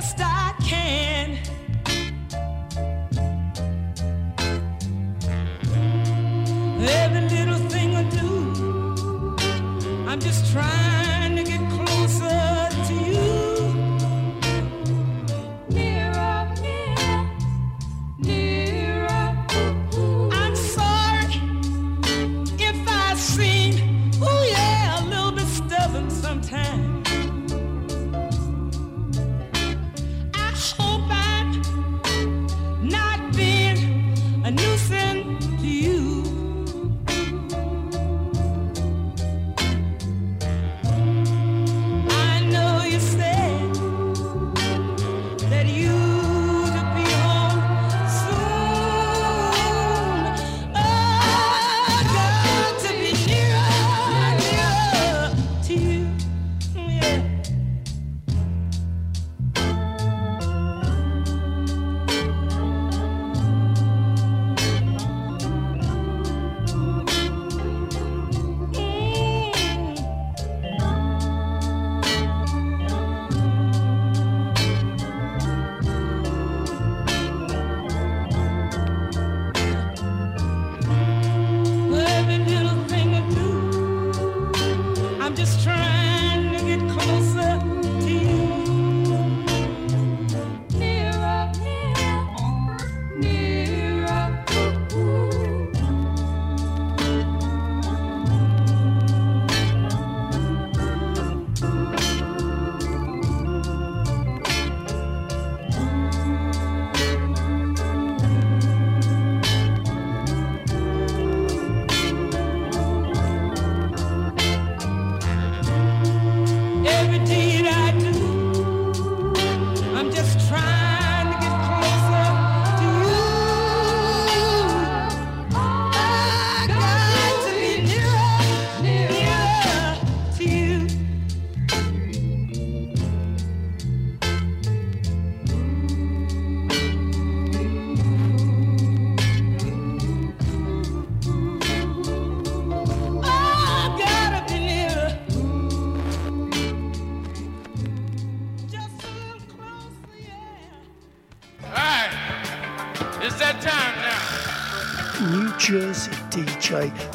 best 0.00 0.20
I 0.20 0.54
can. 0.62 1.38
Every 6.80 7.20
little 7.28 7.60
thing 7.68 7.96
I 7.96 8.04
do, 8.08 9.36
I'm 10.08 10.18
just 10.18 10.52
trying. 10.52 10.89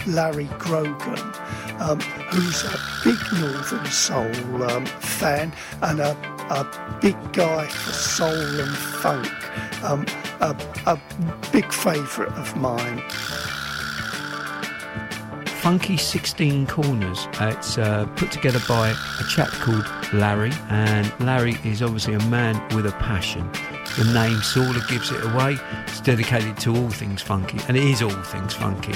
Larry 0.07 0.49
Grogan, 0.59 1.19
um, 1.79 1.99
who's 2.31 2.63
a 2.63 2.79
big 3.03 3.17
Northern 3.39 3.85
Soul 3.85 4.63
um, 4.63 4.85
fan 4.85 5.53
and 5.81 5.99
a, 5.99 6.11
a 6.49 6.99
big 7.01 7.15
guy 7.33 7.67
for 7.67 7.91
soul 7.91 8.59
and 8.59 8.75
funk, 8.75 9.31
um, 9.83 10.05
a, 10.41 10.55
a 10.85 10.99
big 11.51 11.71
favourite 11.71 12.31
of 12.33 12.55
mine. 12.55 13.01
Funky 15.65 15.97
16 15.97 16.67
Corners. 16.67 17.27
It's 17.41 17.79
uh, 17.79 18.05
put 18.15 18.31
together 18.31 18.59
by 18.67 18.89
a 18.89 19.23
chap 19.27 19.49
called 19.49 19.85
Larry, 20.13 20.51
and 20.69 21.11
Larry 21.19 21.55
is 21.63 21.81
obviously 21.81 22.13
a 22.13 22.23
man 22.25 22.55
with 22.75 22.85
a 22.85 22.91
passion. 22.91 23.49
The 23.97 24.11
name 24.13 24.41
sort 24.43 24.75
of 24.75 24.87
gives 24.87 25.09
it 25.09 25.23
away. 25.23 25.57
It's 25.87 26.01
dedicated 26.01 26.57
to 26.57 26.75
all 26.75 26.89
things 26.91 27.23
funky, 27.23 27.57
and 27.67 27.75
it 27.75 27.83
is 27.83 28.03
all 28.03 28.11
things 28.11 28.53
funky. 28.53 28.93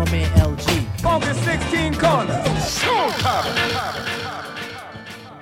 My 0.00 0.10
man 0.12 0.30
LG. 0.38 1.00
Funky 1.02 1.34
16 1.34 1.94
corners. 1.96 2.80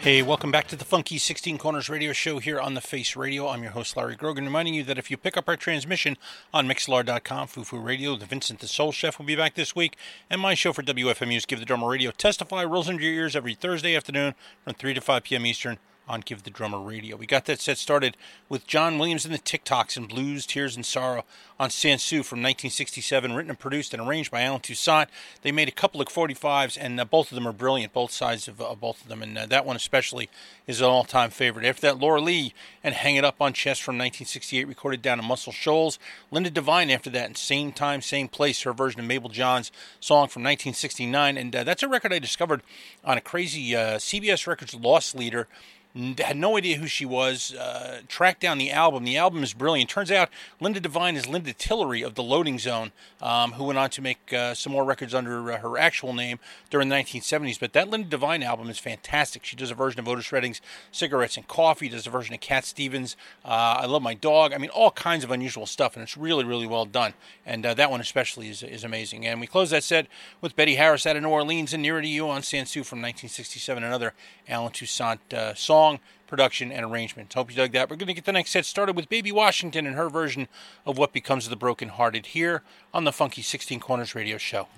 Hey, 0.00 0.20
welcome 0.20 0.50
back 0.50 0.66
to 0.66 0.74
the 0.74 0.84
Funky 0.84 1.16
16 1.16 1.58
Corners 1.58 1.88
radio 1.88 2.12
show 2.12 2.40
here 2.40 2.58
on 2.58 2.74
the 2.74 2.80
Face 2.80 3.14
Radio. 3.14 3.46
I'm 3.46 3.62
your 3.62 3.70
host, 3.70 3.96
Larry 3.96 4.16
Grogan, 4.16 4.46
reminding 4.46 4.74
you 4.74 4.82
that 4.82 4.98
if 4.98 5.12
you 5.12 5.16
pick 5.16 5.36
up 5.36 5.48
our 5.48 5.56
transmission 5.56 6.16
on 6.52 6.66
Mixlr.com, 6.66 7.46
Fufu 7.46 7.84
Radio, 7.84 8.16
the 8.16 8.26
Vincent 8.26 8.58
the 8.58 8.66
Soul 8.66 8.90
Chef 8.90 9.20
will 9.20 9.26
be 9.26 9.36
back 9.36 9.54
this 9.54 9.76
week, 9.76 9.96
and 10.28 10.40
my 10.40 10.54
show 10.54 10.72
for 10.72 10.82
WFMU's 10.82 11.46
Give 11.46 11.60
the 11.60 11.64
Drummer 11.64 11.88
Radio 11.88 12.10
Testify 12.10 12.64
rolls 12.64 12.88
into 12.88 13.04
your 13.04 13.12
ears 13.12 13.36
every 13.36 13.54
Thursday 13.54 13.94
afternoon 13.94 14.34
from 14.64 14.74
3 14.74 14.92
to 14.92 15.00
5 15.00 15.22
p.m. 15.22 15.46
Eastern 15.46 15.78
on 16.08 16.20
Give 16.20 16.42
the 16.42 16.50
Drummer 16.50 16.80
Radio. 16.80 17.16
We 17.16 17.26
got 17.26 17.44
that 17.44 17.60
set 17.60 17.78
started 17.78 18.16
with 18.48 18.66
John 18.66 18.98
Williams 18.98 19.24
and 19.24 19.34
the 19.34 19.38
Tick 19.38 19.62
Tocks 19.64 19.96
and 19.96 20.08
Blues, 20.08 20.46
Tears, 20.46 20.74
and 20.74 20.86
Sorrow 20.86 21.24
on 21.60 21.70
Sansu 21.70 22.24
from 22.24 22.38
1967, 22.38 23.34
written 23.34 23.50
and 23.50 23.58
produced 23.58 23.92
and 23.92 24.06
arranged 24.06 24.30
by 24.30 24.42
Allen 24.42 24.60
Toussaint. 24.60 25.08
They 25.42 25.52
made 25.52 25.68
a 25.68 25.72
couple 25.72 26.00
of 26.00 26.08
45s, 26.08 26.78
and 26.80 27.00
uh, 27.00 27.04
both 27.04 27.30
of 27.30 27.34
them 27.34 27.46
are 27.46 27.52
brilliant, 27.52 27.92
both 27.92 28.12
sides 28.12 28.48
of 28.48 28.60
uh, 28.60 28.74
both 28.74 29.02
of 29.02 29.08
them, 29.08 29.22
and 29.22 29.36
uh, 29.36 29.46
that 29.46 29.66
one 29.66 29.76
especially 29.76 30.30
is 30.66 30.80
an 30.80 30.86
all-time 30.86 31.30
favorite. 31.30 31.66
After 31.66 31.82
that, 31.82 31.98
Laura 31.98 32.20
Lee 32.20 32.54
and 32.84 32.94
Hang 32.94 33.16
It 33.16 33.24
Up 33.24 33.40
on 33.40 33.52
Chess 33.52 33.78
from 33.78 33.96
1968, 33.96 34.68
recorded 34.68 35.02
down 35.02 35.18
in 35.18 35.24
Muscle 35.24 35.52
Shoals. 35.52 35.98
Linda 36.30 36.50
Divine 36.50 36.90
after 36.90 37.10
that, 37.10 37.28
in 37.28 37.34
Same 37.34 37.72
Time, 37.72 38.00
Same 38.00 38.28
Place, 38.28 38.62
her 38.62 38.72
version 38.72 39.00
of 39.00 39.06
Mabel 39.06 39.28
John's 39.28 39.72
song 40.00 40.28
from 40.28 40.42
1969, 40.42 41.36
and 41.36 41.54
uh, 41.54 41.64
that's 41.64 41.82
a 41.82 41.88
record 41.88 42.12
I 42.12 42.18
discovered 42.18 42.62
on 43.04 43.18
a 43.18 43.20
crazy 43.20 43.74
uh, 43.74 43.98
CBS 43.98 44.46
Records 44.46 44.74
Lost 44.74 45.14
Leader 45.14 45.48
had 45.94 46.36
no 46.36 46.56
idea 46.56 46.76
who 46.76 46.86
she 46.86 47.04
was. 47.04 47.54
Uh, 47.54 48.02
tracked 48.08 48.40
down 48.40 48.58
the 48.58 48.70
album. 48.70 49.04
The 49.04 49.16
album 49.16 49.42
is 49.42 49.52
brilliant. 49.52 49.90
Turns 49.90 50.10
out 50.10 50.28
Linda 50.60 50.80
Divine 50.80 51.16
is 51.16 51.26
Linda 51.26 51.52
Tillery 51.52 52.02
of 52.02 52.14
the 52.14 52.22
Loading 52.22 52.58
Zone, 52.58 52.92
um, 53.22 53.52
who 53.52 53.64
went 53.64 53.78
on 53.78 53.90
to 53.90 54.02
make 54.02 54.32
uh, 54.32 54.54
some 54.54 54.72
more 54.72 54.84
records 54.84 55.14
under 55.14 55.50
uh, 55.50 55.58
her 55.58 55.78
actual 55.78 56.12
name 56.12 56.38
during 56.70 56.88
the 56.88 56.94
1970s. 56.94 57.58
But 57.58 57.72
that 57.72 57.88
Linda 57.88 58.08
Divine 58.08 58.42
album 58.42 58.68
is 58.68 58.78
fantastic. 58.78 59.44
She 59.44 59.56
does 59.56 59.70
a 59.70 59.74
version 59.74 59.98
of 59.98 60.06
Otis 60.06 60.30
Redding's 60.30 60.60
Cigarettes 60.92 61.36
and 61.36 61.48
Coffee, 61.48 61.88
does 61.88 62.06
a 62.06 62.10
version 62.10 62.34
of 62.34 62.40
Cat 62.40 62.64
Stevens, 62.64 63.16
uh, 63.44 63.78
I 63.80 63.86
Love 63.86 64.02
My 64.02 64.14
Dog. 64.14 64.52
I 64.52 64.58
mean, 64.58 64.70
all 64.70 64.90
kinds 64.90 65.24
of 65.24 65.30
unusual 65.30 65.66
stuff, 65.66 65.96
and 65.96 66.02
it's 66.02 66.16
really, 66.16 66.44
really 66.44 66.66
well 66.66 66.84
done. 66.84 67.14
And 67.46 67.64
uh, 67.64 67.74
that 67.74 67.90
one 67.90 68.00
especially 68.00 68.48
is, 68.48 68.62
is 68.62 68.84
amazing. 68.84 69.26
And 69.26 69.40
we 69.40 69.46
close 69.46 69.70
that 69.70 69.82
set 69.82 70.06
with 70.40 70.54
Betty 70.54 70.76
Harris 70.76 71.06
out 71.06 71.16
of 71.16 71.22
New 71.22 71.30
Orleans 71.30 71.72
and 71.72 71.82
Nearer 71.82 72.02
to 72.02 72.08
You 72.08 72.28
on 72.28 72.42
Sansu 72.42 72.84
from 72.84 73.00
1967, 73.00 73.82
another 73.82 74.12
Allen 74.48 74.72
Toussaint 74.72 75.32
uh, 75.32 75.54
song 75.78 76.00
production, 76.26 76.70
and 76.70 76.84
arrangement. 76.84 77.32
Hope 77.32 77.50
you 77.50 77.56
dug 77.56 77.72
that. 77.72 77.88
We're 77.88 77.96
going 77.96 78.08
to 78.08 78.14
get 78.14 78.26
the 78.26 78.32
next 78.32 78.50
set 78.50 78.66
started 78.66 78.94
with 78.94 79.08
Baby 79.08 79.32
Washington 79.32 79.86
and 79.86 79.96
her 79.96 80.10
version 80.10 80.46
of 80.84 80.98
What 80.98 81.12
Becomes 81.12 81.46
of 81.46 81.50
the 81.50 81.56
Broken 81.56 81.88
Hearted 81.88 82.26
here 82.26 82.62
on 82.92 83.04
the 83.04 83.12
Funky 83.12 83.42
16 83.42 83.80
Corners 83.80 84.14
radio 84.14 84.36
show. 84.36 84.68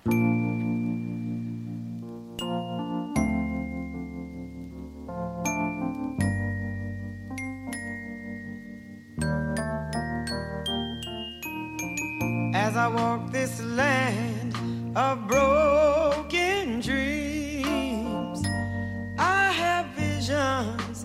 As 12.55 12.77
I 12.77 12.87
walk 12.87 13.33
this 13.33 13.61
land 13.63 14.55
of 14.97 15.27
broken 15.27 16.30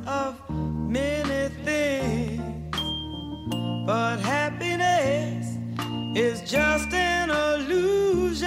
of 0.08 0.36
many 0.50 1.50
things. 1.64 2.42
But 3.86 4.20
happiness 4.20 5.58
is 6.16 6.42
just 6.50 6.94
an 6.94 7.30
illusion 7.30 8.46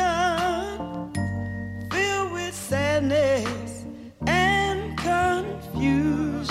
filled 1.91 2.33
with 2.33 2.55
sadness 2.55 3.85
and 4.27 4.97
confusion. 4.99 6.49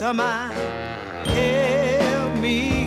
Mind. 0.00 0.54
Help 1.28 2.34
me, 2.36 2.79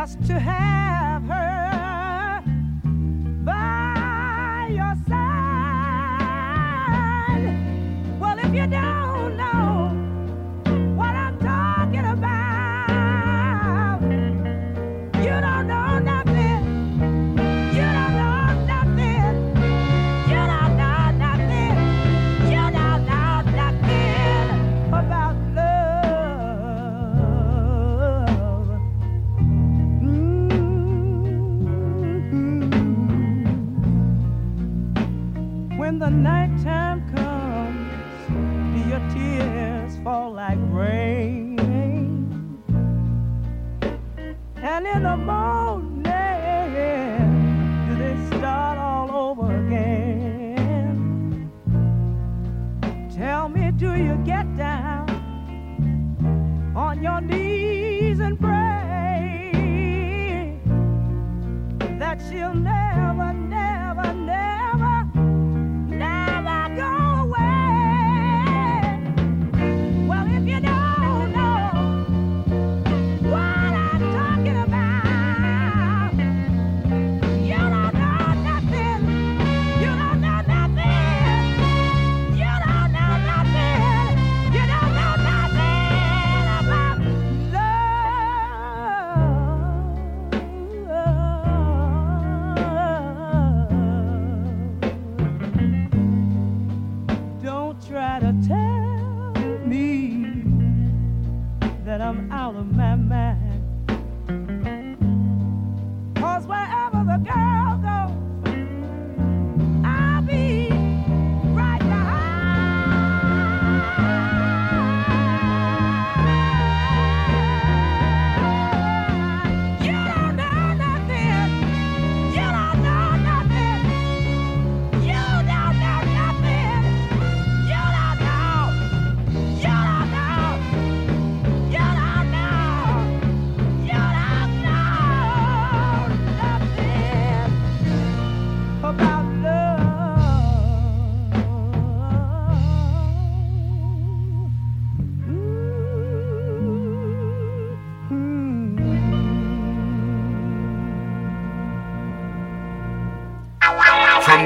just 0.00 0.26
to 0.26 0.40
have 0.40 0.69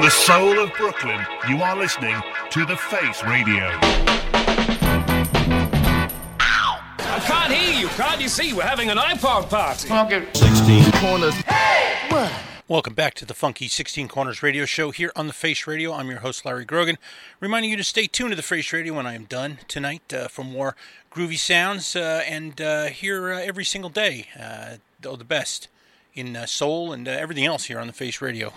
the 0.05 0.11
soul 0.11 0.59
of 0.59 0.71
Brooklyn, 0.73 1.25
you 1.49 1.63
are 1.63 1.75
listening 1.75 2.15
to 2.51 2.63
The 2.63 2.77
Face 2.77 3.23
Radio. 3.23 3.71
I 6.99 7.23
can't 7.25 7.51
hear 7.51 7.79
you. 7.79 7.87
Can't 7.87 8.21
you 8.21 8.27
see? 8.27 8.53
We're 8.53 8.67
having 8.67 8.91
an 8.91 8.97
iPod 8.97 9.49
party. 9.49 9.87
16 9.87 10.91
corners. 11.01 11.33
What? 12.09 12.31
Welcome 12.67 12.93
back 12.93 13.15
to 13.15 13.25
the 13.25 13.33
Funky 13.33 13.67
16 13.67 14.07
Corners 14.07 14.43
radio 14.43 14.65
show 14.65 14.91
here 14.91 15.11
on 15.15 15.25
the 15.25 15.33
Face 15.33 15.65
Radio. 15.65 15.91
I'm 15.91 16.07
your 16.11 16.19
host, 16.19 16.45
Larry 16.45 16.65
Grogan, 16.65 16.99
reminding 17.39 17.71
you 17.71 17.77
to 17.77 17.83
stay 17.83 18.05
tuned 18.05 18.29
to 18.29 18.35
the 18.35 18.43
Face 18.43 18.71
Radio 18.71 18.93
when 18.93 19.07
I 19.07 19.15
am 19.15 19.23
done 19.23 19.57
tonight 19.67 20.13
uh, 20.13 20.27
for 20.27 20.43
more 20.43 20.75
groovy 21.11 21.39
sounds 21.39 21.95
uh, 21.95 22.21
and 22.27 22.61
uh, 22.61 22.85
here 22.85 23.33
uh, 23.33 23.41
every 23.41 23.65
single 23.65 23.89
day. 23.89 24.27
Uh, 24.39 24.75
the 25.01 25.23
best 25.23 25.67
in 26.13 26.35
uh, 26.35 26.45
soul 26.45 26.93
and 26.93 27.07
uh, 27.07 27.11
everything 27.11 27.45
else 27.45 27.65
here 27.65 27.79
on 27.79 27.87
the 27.87 27.93
Face 27.93 28.21
Radio. 28.21 28.53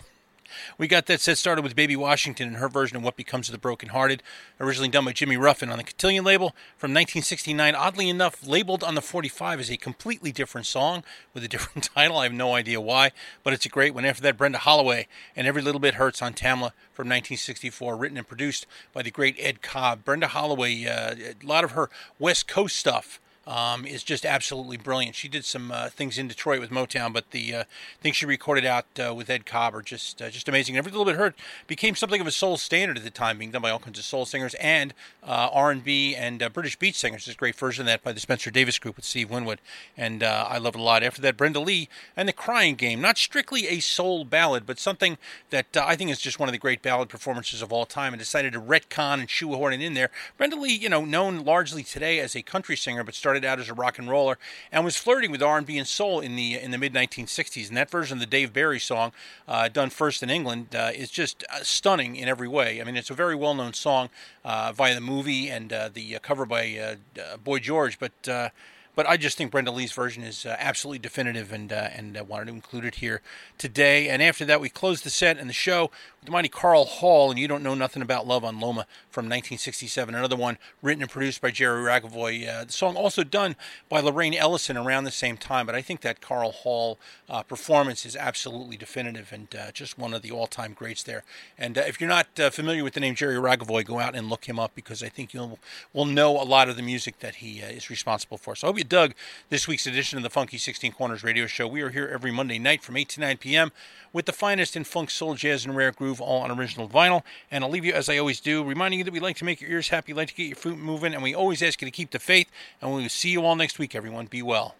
We 0.79 0.89
got 0.89 1.07
that 1.07 1.21
set 1.21 1.39
started 1.39 1.63
with 1.63 1.77
Baby 1.77 1.97
Washington 1.97 2.49
and 2.49 2.57
her 2.57 2.69
version 2.69 2.97
of 2.97 3.03
What 3.03 3.17
Becomes 3.17 3.49
of 3.49 3.53
the 3.53 3.59
Broken 3.59 3.91
Hearted, 3.91 4.23
originally 4.61 4.89
done 4.89 5.05
by 5.05 5.13
Jimmy 5.13 5.37
Ruffin 5.37 5.71
on 5.71 5.79
the 5.79 5.85
Cotillion 5.85 6.25
label 6.25 6.51
from 6.77 6.91
1969. 6.91 7.75
Oddly 7.75 8.09
enough, 8.09 8.47
labeled 8.47 8.85
on 8.85 8.95
the 8.95 9.01
45 9.01 9.61
as 9.61 9.71
a 9.71 9.77
completely 9.77 10.33
different 10.33 10.67
song 10.67 11.05
with 11.35 11.45
a 11.45 11.49
different 11.49 11.91
title. 11.95 12.19
I 12.19 12.25
have 12.25 12.33
no 12.33 12.55
idea 12.55 12.81
why, 12.81 13.13
but 13.43 13.53
it's 13.53 13.67
a 13.67 13.71
great 13.71 13.95
one. 13.95 14.05
After 14.05 14.23
that, 14.23 14.37
Brenda 14.37 14.59
Holloway 14.59 15.07
and 15.37 15.47
Every 15.47 15.63
Little 15.63 15.81
Bit 15.81 15.95
Hurts 15.95 16.23
on 16.23 16.35
Tamla 16.35 16.73
from 16.93 17.09
1964, 17.09 17.97
written 17.97 18.19
and 18.19 18.29
produced 18.29 18.67
by 18.93 19.03
the 19.03 19.11
great 19.11 19.37
Ed 19.39 19.63
Cobb. 19.63 20.05
Brenda 20.05 20.29
Holloway, 20.29 20.85
uh, 20.87 21.15
a 21.15 21.47
lot 21.47 21.65
of 21.65 21.73
her 21.73 21.91
West 22.19 22.49
Coast 22.49 22.77
stuff 22.77 23.21
um, 23.49 23.87
is 23.87 24.03
just 24.03 24.27
absolutely 24.27 24.77
brilliant. 24.77 25.17
She 25.17 25.27
did 25.27 25.45
some 25.45 25.73
uh, 25.73 25.89
things 25.89 26.19
in 26.19 26.29
Detroit 26.29 26.61
with 26.61 26.71
Motown, 26.71 27.15
but 27.15 27.31
the 27.31 27.55
uh, 27.55 27.65
things 28.03 28.17
she 28.17 28.27
recorded 28.27 28.67
out 28.67 28.85
uh, 29.03 29.15
with 29.15 29.31
Ed 29.31 29.47
Cobb 29.47 29.75
are 29.75 29.81
just 29.81 30.21
uh, 30.21 30.29
just 30.29 30.49
amazing. 30.49 30.77
Every 30.77 30.93
little 30.93 31.07
bit 31.07 31.17
hurt 31.17 31.35
became 31.67 31.97
something 31.97 32.21
of 32.21 32.27
a 32.27 32.31
soul 32.31 32.59
standard 32.59 32.99
at 32.99 33.05
the 33.05 33.11
time, 33.11 33.39
being 33.39 33.51
done 33.51 33.63
by 33.63 33.71
all 33.71 33.79
kinds 33.79 33.99
of 33.99 34.05
soul 34.05 34.27
singers 34.27 34.55
and 34.55 34.93
uh, 35.25 35.49
R&B 35.51 36.15
and 36.15 36.43
uh, 36.43 36.51
British 36.51 36.77
beat 36.77 36.95
singers. 36.95 37.25
There's 37.25 37.37
a 37.37 37.39
great 37.39 37.57
version 37.57 37.83
of 37.83 37.87
that 37.87 38.05
by 38.05 38.13
the 38.13 38.21
Spencer 38.21 38.51
Davis 38.51 38.79
Group 38.79 38.97
with 38.97 39.07
Steve 39.07 39.31
Winwood, 39.31 39.61
and 39.97 40.23
I 40.23 40.59
love 40.59 40.75
it 40.75 40.81
a 40.81 40.83
lot. 40.83 41.03
After 41.03 41.23
that, 41.23 41.39
Brenda 41.39 41.61
Lee 41.61 41.89
and 42.17 42.29
the 42.29 42.35
Crying 42.35 42.75
Game, 42.75 43.01
not 43.01 43.17
strictly 43.17 43.67
a 43.69 43.81
soul 43.81 44.27
ballad, 44.27 44.67
but 44.67 44.79
something 44.79 45.17
that 45.49 45.75
I 45.75 45.97
think 45.97 46.11
is 46.11 46.21
just 46.21 46.39
one 46.39 46.51
of 46.51 46.53
the 46.53 46.59
great 46.59 46.83
ballad 46.83 47.09
performances 47.09 47.63
of 47.63 47.73
all 47.73 47.87
time, 47.87 48.13
and 48.13 48.21
decided 48.21 48.53
to 48.53 48.61
retcon 48.61 49.21
and 49.21 49.31
shoehorn 49.31 49.73
it 49.73 49.81
in 49.81 49.95
there. 49.95 50.11
Brenda 50.37 50.57
Lee, 50.57 50.75
you 50.75 50.91
know, 50.91 51.07
known 51.07 51.45
largely 51.45 51.83
today 51.83 52.21
as 52.21 52.37
a 52.37 52.43
country 52.43 52.77
singer, 52.77 53.03
but 53.03 53.15
started 53.15 53.38
out 53.45 53.59
as 53.59 53.69
a 53.69 53.75
rock 53.75 53.99
and 53.99 54.09
roller 54.09 54.39
and 54.73 54.85
was 54.85 54.97
flirting 54.97 55.31
with 55.31 55.43
R&B 55.43 55.77
and 55.79 55.87
soul 55.87 56.21
in 56.21 56.37
the 56.37 56.59
in 56.59 56.71
the 56.71 56.79
mid 56.79 56.93
1960s. 56.93 57.69
And 57.69 57.77
that 57.77 57.91
version 57.91 58.17
of 58.17 58.21
the 58.21 58.27
Dave 58.27 58.53
Berry 58.53 58.81
song, 58.81 59.13
uh, 59.47 59.69
done 59.69 59.91
first 59.91 60.23
in 60.23 60.31
England, 60.31 60.75
uh, 60.75 60.91
is 60.95 61.11
just 61.11 61.45
uh, 61.51 61.63
stunning 61.63 62.17
in 62.17 62.29
every 62.29 62.49
way. 62.49 62.81
I 62.81 62.85
mean, 62.85 62.97
it's 62.97 63.11
a 63.11 63.15
very 63.15 63.35
well 63.35 63.55
known 63.55 63.73
song 63.73 64.11
uh, 64.45 64.73
via 64.73 64.95
the 64.95 65.01
movie 65.01 65.49
and 65.49 65.73
uh, 65.73 65.91
the 65.93 66.19
cover 66.23 66.47
by 66.47 66.97
Boy 67.43 67.59
George, 67.59 67.99
but. 67.99 68.13
but 68.23 69.09
I 69.09 69.17
just 69.17 69.39
think 69.39 69.53
Brenda 69.53 69.71
Lee's 69.71 69.93
version 69.93 70.25
is 70.25 70.45
absolutely 70.45 70.99
definitive, 70.99 71.53
and 71.53 71.71
and 71.71 72.19
wanted 72.29 72.47
to 72.47 72.53
include 72.53 72.85
it 72.85 72.97
here 72.97 73.23
today. 73.57 74.09
And 74.09 74.21
after 74.21 74.45
that, 74.47 74.61
we 74.61 74.69
closed 74.69 75.05
the 75.05 75.11
set 75.11 75.39
and 75.39 75.49
the 75.49 75.55
show 75.55 75.93
with 76.21 76.27
the 76.27 76.33
mighty 76.33 76.49
Carl 76.49 76.85
Hall, 76.85 77.31
and 77.31 77.39
You 77.39 77.47
Don't 77.49 77.63
Know 77.63 77.75
Nothing 77.75 78.03
About 78.03 78.27
Love 78.27 78.45
on 78.45 78.61
Loma 78.61 78.87
from 79.11 79.27
1967. 79.27 80.15
Another 80.15 80.37
one 80.37 80.59
written 80.83 81.03
and 81.03 81.11
produced 81.11 81.41
by 81.41 81.51
Jerry 81.51 81.83
Ragovoy. 81.83 82.49
Uh, 82.49 82.65
the 82.65 82.73
song 82.73 82.97
also 82.97 83.23
done 83.23 83.57
by 83.89 84.01
Lorraine 84.01 84.35
Ellison 84.35 84.77
around 84.77 85.05
the 85.05 85.11
same 85.11 85.37
time, 85.37 85.67
but 85.67 85.75
I 85.75 85.83
think 85.83 86.01
that 86.01 86.21
Carl 86.21 86.51
Hall 86.51 86.99
uh, 87.29 87.43
performance 87.43 88.05
is 88.05 88.17
absolutely 88.17 88.77
definitive 88.77 89.33
and 89.33 89.49
uh, 89.55 89.71
just 89.73 89.99
one 89.99 90.13
of 90.13 90.23
the 90.23 90.31
all-time 90.31 90.73
greats 90.73 91.03
there. 91.03 91.23
And 91.57 91.79
uh, 91.79 91.83
if 91.87 92.01
you're 92.01 92.09
not 92.09 92.27
uh, 92.39 92.51
familiar 92.51 92.83
with 92.83 92.95
the 92.95 93.01
name 93.01 93.15
Jerry 93.15 93.37
Ragovoy, 93.37 93.85
go 93.85 94.01
out 94.01 94.15
and 94.15 94.29
look 94.29 94.47
him 94.47 94.59
up 94.59 94.75
because 94.75 95.03
I 95.03 95.09
think 95.09 95.33
you'll 95.33 95.59
will 95.93 96.05
know 96.05 96.41
a 96.41 96.43
lot 96.43 96.69
of 96.69 96.77
the 96.77 96.83
music 96.83 97.21
that 97.21 97.37
he 97.37 97.63
uh, 97.63 97.67
is 97.67 97.91
responsible 97.91 98.39
for. 98.39 98.57
So 98.57 98.67
I 98.67 98.69
hope 98.71 98.79
you 98.79 98.85
dug 98.85 99.15
this 99.51 99.69
week's 99.69 99.87
edition 99.87 100.17
of 100.19 100.23
the 100.23 100.31
Funky 100.31 100.59
16 100.59 100.93
Corners 100.93 101.23
radio 101.23 101.47
show. 101.47 101.67
We 101.67 101.81
are 101.83 101.91
here 101.91 102.11
every 102.13 102.33
Monday 102.33 102.59
night 102.59 102.83
from 102.83 102.97
8 102.97 103.09
to 103.11 103.21
9 103.21 103.37
p.m. 103.39 103.73
with 104.13 104.27
the 104.27 104.33
finest 104.33 104.77
in 104.77 104.85
funk, 104.85 105.11
soul, 105.11 105.35
jazz, 105.35 105.65
and 105.65 105.77
rare 105.77 105.93
groove, 106.09 106.21
all 106.21 106.43
on 106.43 106.51
original 106.51 106.89
vinyl. 106.89 107.23
And 107.51 107.63
I'll 107.65 107.71
leave 107.71 107.85
you, 107.85 107.93
as 107.93 108.09
I 108.09 108.19
always 108.19 108.41
do, 108.41 108.65
reminding 108.65 108.99
you 108.99 109.05
that 109.05 109.13
we 109.13 109.21
like 109.21 109.37
to 109.37 109.45
make 109.45 109.61
your 109.61 109.71
ears 109.71 109.89
happy, 109.89 110.13
like 110.15 110.29
to 110.29 110.35
get 110.35 110.47
your 110.47 110.57
feet 110.57 110.79
moving, 110.79 111.15
and 111.15 111.23
we 111.23 111.35
always 111.35 111.63
ask 111.63 111.81
you 111.81 111.87
to 111.87 111.93
keep 111.93 112.11
the 112.11 112.19
faith. 112.19 112.49
And 112.81 112.95
we 112.95 113.03
will 113.03 113.09
see 113.09 113.31
you 113.31 113.45
all 113.45 113.57
next 113.57 113.79
week, 113.79 113.95
everyone. 113.95 114.27
Be 114.27 114.43
well. 114.43 114.75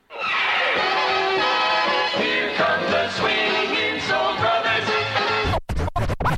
Here 2.17 2.53
come 2.57 2.83
the 2.91 3.11
swinging 3.11 4.01
soul 4.03 4.37
brothers. 4.37 4.89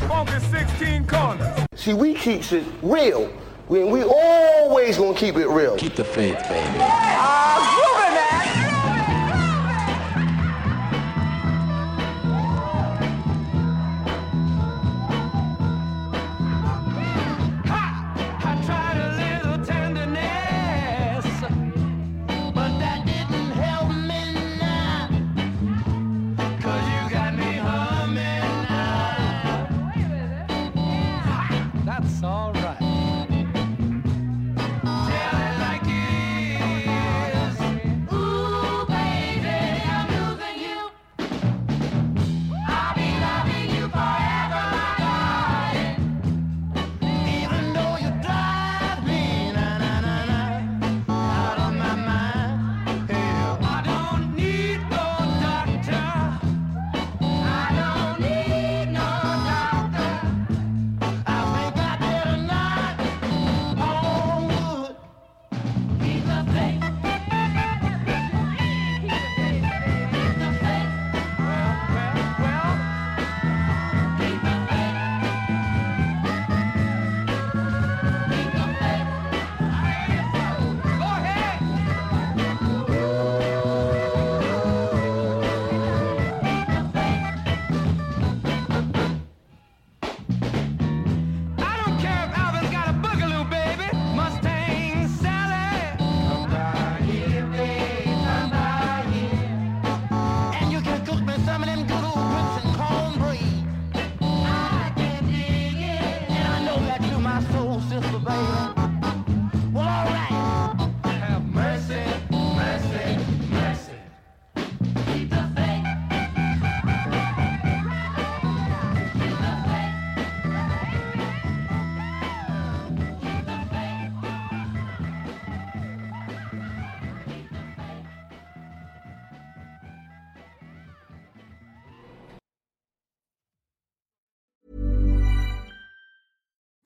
Funky 0.08 0.40
16 0.40 1.06
corners. 1.06 1.66
See, 1.74 1.94
we 1.94 2.14
keeps 2.14 2.52
it 2.52 2.64
real. 2.82 3.32
We, 3.68 3.84
we 3.84 4.02
always 4.02 4.98
gonna 4.98 5.16
keep 5.16 5.36
it 5.36 5.48
real. 5.48 5.76
Keep 5.76 5.94
the 5.94 6.04
faith, 6.04 6.42
baby. 6.48 7.09